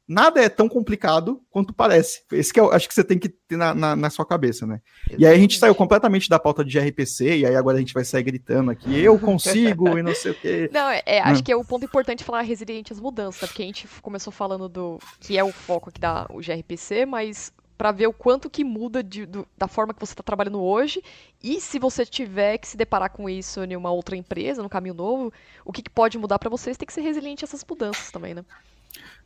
[0.07, 2.21] nada é tão complicado quanto parece.
[2.31, 4.79] Esse que eu acho que você tem que ter na, na, na sua cabeça, né?
[5.09, 5.21] Exatamente.
[5.21, 7.93] E aí a gente saiu completamente da pauta de RPC, e aí agora a gente
[7.93, 10.69] vai sair gritando aqui, eu consigo, e não sei o quê.
[10.73, 11.43] Não, é, é, acho hum.
[11.43, 14.99] que é o ponto importante falar resiliente às mudanças, porque a gente começou falando do
[15.19, 19.03] que é o foco aqui da o gRPC, mas para ver o quanto que muda
[19.03, 21.03] de, do, da forma que você está trabalhando hoje
[21.43, 24.95] e se você tiver que se deparar com isso em uma outra empresa, no caminho
[24.95, 25.31] novo,
[25.63, 28.33] o que, que pode mudar para vocês tem que ser resiliente a essas mudanças também,
[28.33, 28.43] né?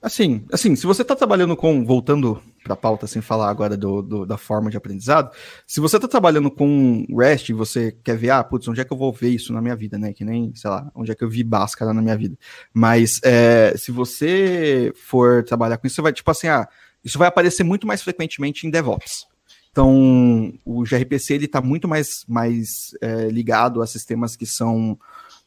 [0.01, 4.01] Assim, assim, se você está trabalhando com, voltando para a pauta, sem falar agora do,
[4.01, 5.32] do, da forma de aprendizado,
[5.67, 8.91] se você está trabalhando com REST e você quer ver, ah, putz, onde é que
[8.91, 10.11] eu vou ver isso na minha vida, né?
[10.11, 12.36] Que nem, sei lá, onde é que eu vi Bhaskara na minha vida.
[12.74, 16.67] Mas é, se você for trabalhar com isso, você vai, tipo assim, ah,
[17.03, 19.28] isso vai aparecer muito mais frequentemente em DevOps.
[19.72, 24.99] Então, o gRPC ele está muito mais, mais é, ligado a sistemas que são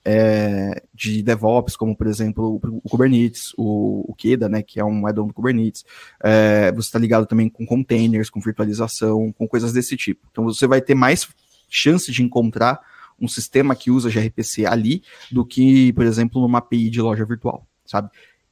[0.05, 5.07] é, de DevOps, como por exemplo o Kubernetes, o, o Keda, né, que é um
[5.07, 5.85] add-on do Kubernetes.
[6.23, 10.27] É, você está ligado também com containers, com virtualização, com coisas desse tipo.
[10.31, 11.27] Então, você vai ter mais
[11.69, 12.81] chance de encontrar
[13.19, 17.67] um sistema que usa gRPC ali do que, por exemplo, numa API de loja virtual,
[17.87, 18.11] sabe?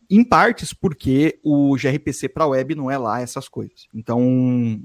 [0.09, 3.89] Em partes porque o gRPC para web não é lá essas coisas.
[3.95, 4.81] Então,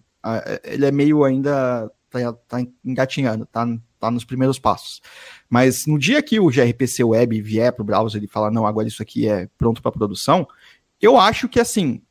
[0.63, 3.65] ele é meio ainda tá, tá engatinhando, tá,
[3.99, 5.01] tá nos primeiros passos.
[5.49, 8.87] Mas no dia que o gRPC web vier para o browser e falar, não, agora
[8.87, 10.47] isso aqui é pronto para produção,
[11.01, 12.01] eu acho que assim,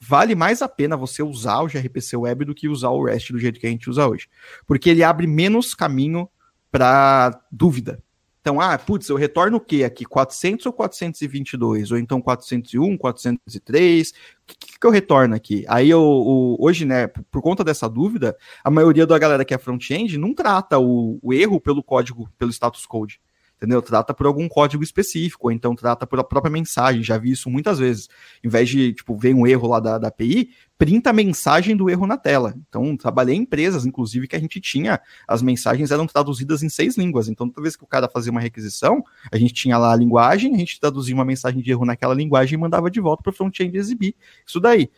[0.00, 3.38] vale mais a pena você usar o gRPC web do que usar o REST do
[3.38, 4.28] jeito que a gente usa hoje.
[4.66, 6.28] Porque ele abre menos caminho
[6.70, 8.02] para dúvida.
[8.40, 10.04] Então, ah, putz, eu retorno o quê aqui?
[10.06, 11.92] 400 ou 422?
[11.92, 14.14] Ou então 401, 403?
[14.58, 15.64] Que, que eu retorno aqui?
[15.68, 19.58] Aí, eu, hoje, né, por, por, conta dessa dúvida, a maioria da galera que é
[19.58, 23.20] front-end não trata o, o erro pelo código, pelo status code
[23.60, 23.82] entendeu?
[23.82, 27.50] Trata por algum código específico, ou então trata por a própria mensagem, já vi isso
[27.50, 28.08] muitas vezes.
[28.42, 31.90] Em vez de, tipo, ver um erro lá da, da API, printa a mensagem do
[31.90, 32.54] erro na tela.
[32.66, 34.98] Então, trabalhei em empresas, inclusive, que a gente tinha,
[35.28, 37.28] as mensagens eram traduzidas em seis línguas.
[37.28, 40.54] Então, toda vez que o cara fazia uma requisição, a gente tinha lá a linguagem,
[40.54, 43.34] a gente traduzia uma mensagem de erro naquela linguagem e mandava de volta para o
[43.34, 44.16] front-end exibir.
[44.46, 44.90] Isso daí.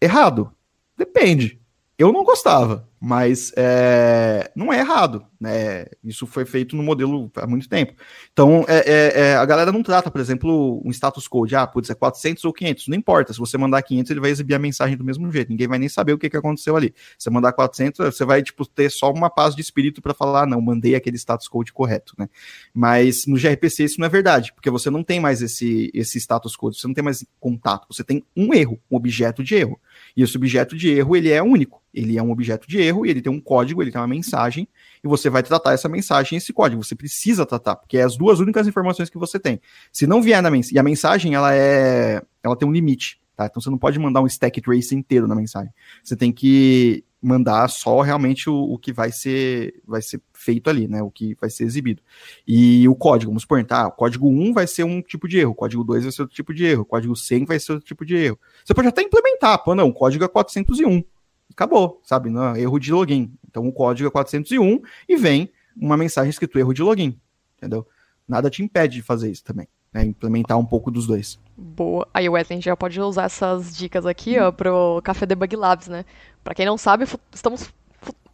[0.00, 0.52] Errado?
[0.96, 1.60] Depende.
[1.98, 5.86] Eu não gostava, mas é, não é errado, né?
[6.04, 7.92] Isso foi feito no modelo há muito tempo.
[8.32, 11.90] Então, é, é, é, a galera não trata, por exemplo, um status code, ah, putz,
[11.90, 13.32] é 400 ou 500, não importa.
[13.32, 15.48] Se você mandar 500, ele vai exibir a mensagem do mesmo jeito.
[15.48, 16.94] Ninguém vai nem saber o que, que aconteceu ali.
[17.18, 20.44] Se você mandar 400, você vai tipo ter só uma paz de espírito para falar,
[20.44, 22.28] ah, não, mandei aquele status code correto, né?
[22.72, 26.54] Mas no gRPC isso não é verdade, porque você não tem mais esse esse status
[26.54, 29.80] code, você não tem mais contato, você tem um erro, um objeto de erro.
[30.18, 31.80] E esse objeto de erro, ele é único.
[31.94, 34.66] Ele é um objeto de erro e ele tem um código, ele tem uma mensagem,
[35.02, 36.82] e você vai tratar essa mensagem esse código.
[36.82, 39.60] Você precisa tratar, porque é as duas únicas informações que você tem.
[39.92, 42.20] Se não vier na mensagem, e a mensagem, ela é.
[42.42, 43.46] Ela tem um limite, tá?
[43.46, 45.72] Então você não pode mandar um stack trace inteiro na mensagem.
[46.02, 50.86] Você tem que mandar só realmente o, o, que vai ser vai ser feito ali,
[50.86, 51.02] né?
[51.02, 52.02] O que vai ser exibido.
[52.46, 53.88] E o código, vamos supor, tá?
[53.88, 56.36] O código 1 vai ser um tipo de erro, o código 2 vai ser outro
[56.36, 58.38] tipo de erro, o código 100 vai ser outro tipo de erro.
[58.64, 61.02] Você pode até implementar, pô, não, o código é 401.
[61.50, 62.30] Acabou, sabe?
[62.30, 63.32] Não, erro de login.
[63.48, 67.18] Então o código é 401 e vem uma mensagem escrito erro de login,
[67.56, 67.86] entendeu?
[68.26, 70.04] Nada te impede de fazer isso também, né?
[70.04, 71.38] Implementar um pouco dos dois.
[71.56, 72.06] Boa.
[72.14, 76.04] Aí o Wesley já pode usar essas dicas aqui, ó, pro Café Debug Labs, né?
[76.44, 77.72] Para quem não sabe, estamos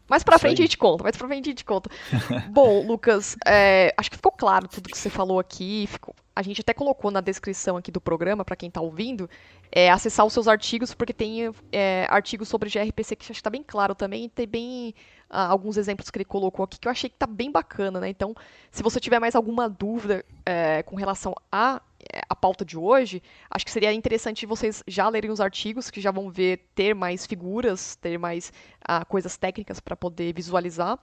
[0.09, 1.89] mais pra frente a gente conta, mais pra frente a gente conta.
[2.51, 5.87] Bom, Lucas, é, acho que ficou claro tudo que você falou aqui.
[5.87, 9.29] Ficou, a gente até colocou na descrição aqui do programa, para quem tá ouvindo,
[9.73, 13.51] é, acessar os seus artigos, porque tem é, artigos sobre gRPC que acho que tá
[13.51, 14.95] bem claro também, e tem bem
[15.29, 18.09] ah, alguns exemplos que ele colocou aqui que eu achei que tá bem bacana, né?
[18.09, 18.35] Então,
[18.71, 21.81] se você tiver mais alguma dúvida é, com relação a
[22.13, 26.01] é, a pauta de hoje, acho que seria interessante vocês já lerem os artigos, que
[26.01, 28.53] já vão ver ter mais figuras, ter mais
[28.83, 30.99] uh, coisas técnicas para poder visualizar.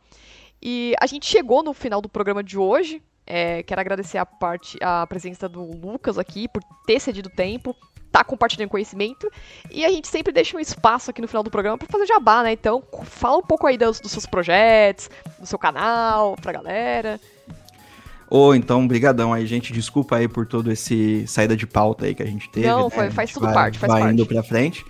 [0.61, 3.01] E a gente chegou no final do programa de hoje.
[3.26, 7.76] É, quero agradecer a, parte, a presença do Lucas aqui por ter cedido tempo,
[8.12, 9.32] tá compartilhando conhecimento.
[9.72, 12.43] E a gente sempre deixa um espaço aqui no final do programa para fazer jabá,
[12.43, 12.51] né?
[12.51, 15.09] Então, fala um pouco aí dos, dos seus projetos,
[15.39, 17.20] do seu canal, pra galera.
[18.30, 19.74] Ou então, brigadão aí, gente.
[19.74, 22.65] Desculpa aí por todo esse saída de pauta aí que a gente teve.
[22.65, 22.90] Não, né?
[22.90, 24.14] foi, faz tudo vai, parte, faz vai parte.
[24.14, 24.86] indo pra frente.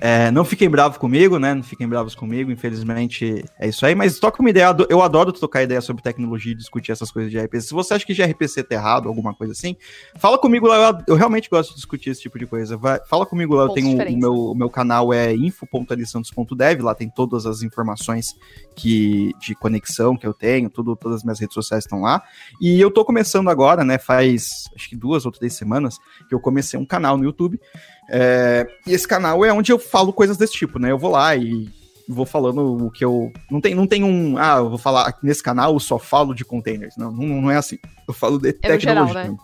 [0.00, 1.54] É, não fiquem bravos comigo, né?
[1.54, 3.94] Não fiquem bravos comigo, infelizmente é isso aí.
[3.94, 7.38] Mas toca uma ideia, eu adoro trocar ideia sobre tecnologia e discutir essas coisas de
[7.38, 7.68] RPC.
[7.68, 9.76] Se você acha que gRPC tá errado, alguma coisa assim,
[10.16, 10.90] fala comigo lá.
[10.90, 12.76] Eu, eu realmente gosto de discutir esse tipo de coisa.
[12.76, 17.08] Vai, fala comigo lá, eu tenho o meu, o meu canal é info.alisantos.dev, lá tem
[17.08, 18.34] todas as informações
[18.74, 22.22] que, de conexão que eu tenho, tudo, todas as minhas redes sociais estão lá.
[22.60, 23.98] E eu tô começando agora, né?
[23.98, 25.98] Faz acho que duas ou três semanas
[26.28, 27.60] que eu comecei um canal no YouTube.
[28.08, 30.90] É, e esse canal é onde eu falo coisas desse tipo, né?
[30.90, 31.68] Eu vou lá e
[32.08, 33.32] vou falando o que eu.
[33.50, 34.36] Não tem, não tem um.
[34.38, 36.96] Ah, eu vou falar nesse canal eu só falo de containers.
[36.96, 37.78] Não, não, não é assim.
[38.06, 39.22] Eu falo de é tecnologia.
[39.22, 39.36] Geral, né?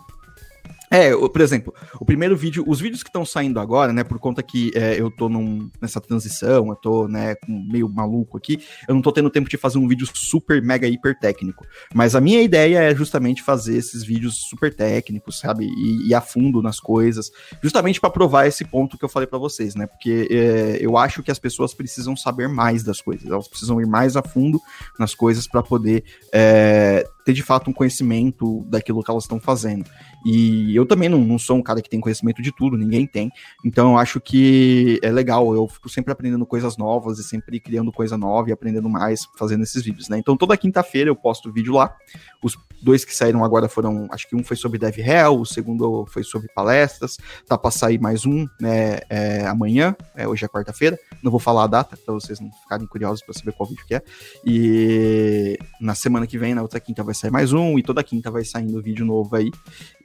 [0.91, 4.43] É, por exemplo, o primeiro vídeo, os vídeos que estão saindo agora, né, por conta
[4.43, 9.01] que é, eu tô num, nessa transição, eu tô, né, meio maluco aqui, eu não
[9.01, 11.65] tô tendo tempo de fazer um vídeo super, mega, hiper técnico.
[11.93, 16.19] Mas a minha ideia é justamente fazer esses vídeos super técnicos, sabe, e, e a
[16.19, 17.31] fundo nas coisas,
[17.63, 21.23] justamente para provar esse ponto que eu falei para vocês, né, porque é, eu acho
[21.23, 24.59] que as pessoas precisam saber mais das coisas, elas precisam ir mais a fundo
[24.99, 26.03] nas coisas para poder
[26.33, 29.89] é, ter de fato um conhecimento daquilo que elas estão fazendo.
[30.25, 33.31] E eu também não, não sou um cara que tem conhecimento de tudo, ninguém tem.
[33.65, 37.91] Então eu acho que é legal, eu fico sempre aprendendo coisas novas e sempre criando
[37.91, 40.17] coisa nova e aprendendo mais fazendo esses vídeos, né?
[40.17, 41.95] Então toda quinta-feira eu posto vídeo lá.
[42.43, 46.23] Os dois que saíram agora foram, acho que um foi sobre DevRel, o segundo foi
[46.23, 47.17] sobre palestras.
[47.47, 50.97] Tá para sair mais um, né, é, amanhã, é, hoje é quarta-feira.
[51.23, 53.95] Não vou falar a data para vocês não ficarem curiosos para saber qual vídeo que
[53.95, 54.01] é.
[54.45, 58.31] E na semana que vem, na outra quinta vai sair mais um e toda quinta
[58.31, 59.51] vai saindo vídeo novo aí.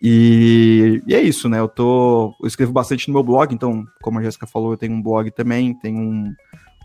[0.03, 1.59] E, e, é isso, né?
[1.59, 2.35] Eu tô.
[2.41, 5.31] Eu escrevo bastante no meu blog, então, como a Jéssica falou, eu tenho um blog
[5.31, 6.35] também, tenho um.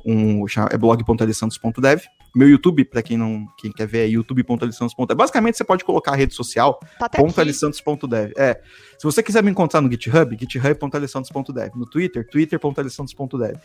[0.06, 2.02] um é blog.alisantos.dev.
[2.36, 5.18] Meu YouTube, para quem não quem quer ver, é youtube.alisantos.dev.
[5.18, 8.32] Basicamente, você pode colocar a rede social tá .alisantos.dev.
[8.38, 8.62] É.
[8.98, 11.72] Se você quiser me encontrar no GitHub, github.alisantos.dev.
[11.76, 13.58] No Twitter, twitter.alisantos.dev.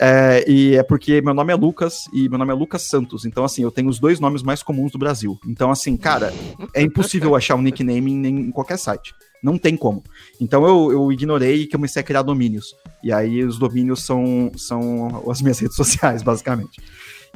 [0.00, 3.24] É, e é porque meu nome é Lucas e meu nome é Lucas Santos.
[3.24, 5.38] Então, assim, eu tenho os dois nomes mais comuns do Brasil.
[5.46, 6.32] Então, assim, cara,
[6.72, 9.14] é impossível achar um nickname em, em qualquer site.
[9.42, 10.02] Não tem como.
[10.40, 12.74] Então eu, eu ignorei e comecei a criar domínios.
[13.02, 16.80] E aí os domínios são, são as minhas redes sociais, basicamente.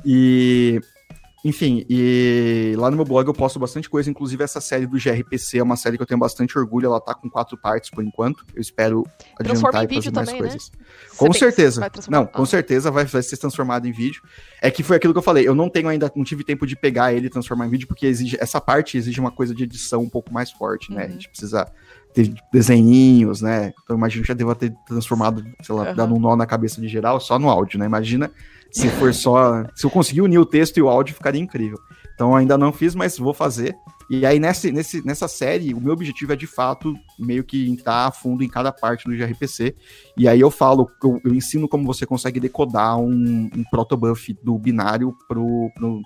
[0.05, 0.81] E
[1.43, 5.59] enfim, e lá no meu blog eu posto bastante coisa, inclusive essa série do GRPC
[5.59, 8.45] é uma série que eu tenho bastante orgulho, ela tá com quatro partes por enquanto.
[8.55, 9.07] Eu espero
[9.39, 10.49] adiantar e fazer mais também, né?
[10.49, 10.71] coisas.
[10.71, 10.85] Né?
[11.17, 11.91] Com certeza.
[12.11, 12.47] Não, com ah.
[12.47, 14.23] certeza vai, vai ser transformado em vídeo.
[14.61, 16.77] É que foi aquilo que eu falei, eu não tenho ainda, não tive tempo de
[16.77, 20.03] pegar ele e transformar em vídeo, porque exige, essa parte exige uma coisa de edição
[20.03, 21.05] um pouco mais forte, né?
[21.05, 21.09] Uhum.
[21.09, 21.67] A gente precisa
[22.13, 23.73] ter desenhinhos, né?
[23.83, 25.95] Então imagino que já deva ter transformado, sei lá, uhum.
[25.95, 27.87] dado um nó na cabeça de geral só no áudio, né?
[27.87, 28.31] Imagina
[28.71, 29.65] se for só.
[29.75, 31.79] se eu conseguir unir o texto e o áudio, ficaria incrível.
[32.15, 33.75] Então ainda não fiz, mas vou fazer.
[34.11, 38.07] E aí nesse, nesse, nessa série, o meu objetivo é de fato meio que entrar
[38.07, 39.75] a fundo em cada parte do gRPC.
[40.17, 44.59] E aí eu falo, eu, eu ensino como você consegue decodar um, um protobuf do
[44.59, 46.03] binário pro, pro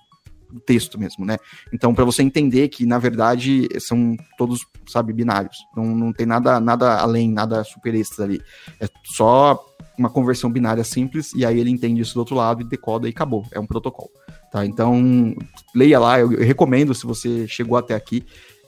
[0.67, 1.37] texto mesmo, né?
[1.73, 5.57] Então, para você entender que, na verdade, são todos, sabe, binários.
[5.77, 8.41] Não, não tem nada, nada além, nada super extra ali.
[8.81, 9.65] É só
[9.99, 13.11] uma conversão binária simples, e aí ele entende isso do outro lado e decoda e
[13.11, 13.47] acabou.
[13.53, 14.11] É um protocolo.
[14.51, 14.65] Tá?
[14.65, 15.35] Então,
[15.75, 18.25] leia lá, eu, eu recomendo se você chegou até aqui.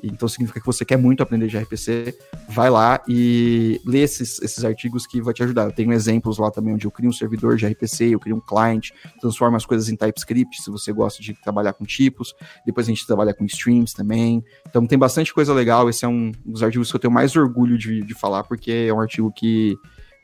[0.09, 2.17] Então significa que você quer muito aprender de RPC,
[2.49, 5.65] vai lá e lê esses, esses artigos que vai te ajudar.
[5.65, 8.41] Eu tenho exemplos lá também onde eu crio um servidor de RPC, eu crio um
[8.41, 12.35] client, transformo as coisas em TypeScript, se você gosta de trabalhar com tipos.
[12.65, 14.45] Depois a gente trabalha com streams também.
[14.69, 15.89] Então tem bastante coisa legal.
[15.89, 18.93] Esse é um dos artigos que eu tenho mais orgulho de, de falar, porque é
[18.93, 19.77] um artigo que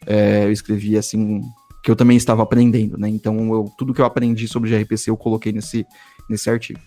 [0.07, 1.41] é, eu escrevi assim
[1.83, 3.09] que eu também estava aprendendo, né?
[3.09, 5.85] Então, eu, tudo que eu aprendi sobre gRPC eu coloquei nesse,
[6.31, 6.79] nesse artigo.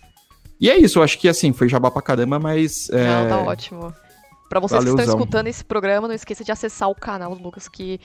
[0.60, 2.88] E é isso, eu acho que assim, foi jabá pra caramba, mas.
[2.90, 3.06] É...
[3.06, 3.94] Não, tá ótimo.
[4.48, 4.96] Pra vocês Valeuzão.
[4.96, 8.00] que estão escutando esse programa, não esqueça de acessar o canal do Lucas, que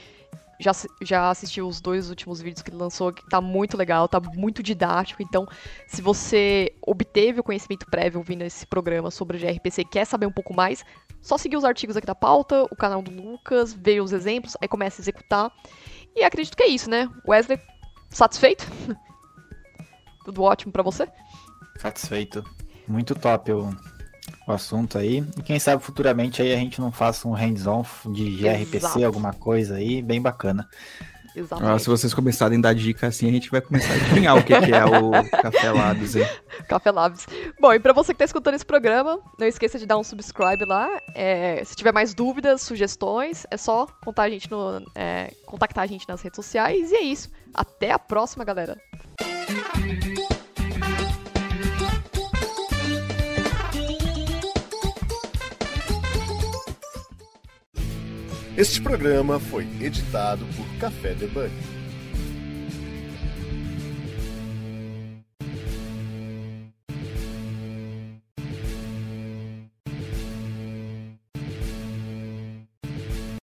[0.61, 0.71] já,
[1.01, 4.61] já assistiu os dois últimos vídeos que ele lançou, que tá muito legal, tá muito
[4.61, 5.21] didático.
[5.21, 5.47] Então,
[5.87, 10.25] se você obteve o conhecimento prévio ouvindo esse programa sobre o gRPC e quer saber
[10.25, 10.83] um pouco mais,
[11.21, 14.67] só seguir os artigos aqui da pauta, o canal do Lucas, ver os exemplos, aí
[14.67, 15.51] começa a executar.
[16.15, 17.09] E acredito que é isso, né?
[17.27, 17.59] Wesley,
[18.09, 18.67] satisfeito?
[20.25, 21.07] Tudo ótimo para você?
[21.81, 22.45] Satisfeito.
[22.87, 23.75] Muito top o,
[24.47, 25.25] o assunto aí.
[25.37, 29.05] E quem sabe futuramente aí a gente não faça um hands-on de gRPC, Exato.
[29.05, 30.67] alguma coisa aí, bem bacana.
[31.35, 31.73] Exatamente.
[31.75, 34.43] Ah, se vocês começarem a dar dica assim, a gente vai começar a adivinhar o
[34.43, 36.27] que, que, é o Café Labs, hein?
[36.67, 37.25] Café Labs.
[37.59, 40.65] Bom, e pra você que tá escutando esse programa, não esqueça de dar um subscribe
[40.65, 40.89] lá.
[41.15, 45.87] É, se tiver mais dúvidas, sugestões, é só contar a gente no, é, contactar a
[45.87, 46.91] gente nas redes sociais.
[46.91, 47.31] E é isso.
[47.53, 48.77] Até a próxima, galera.
[58.57, 61.49] Este programa foi editado por Café Debug.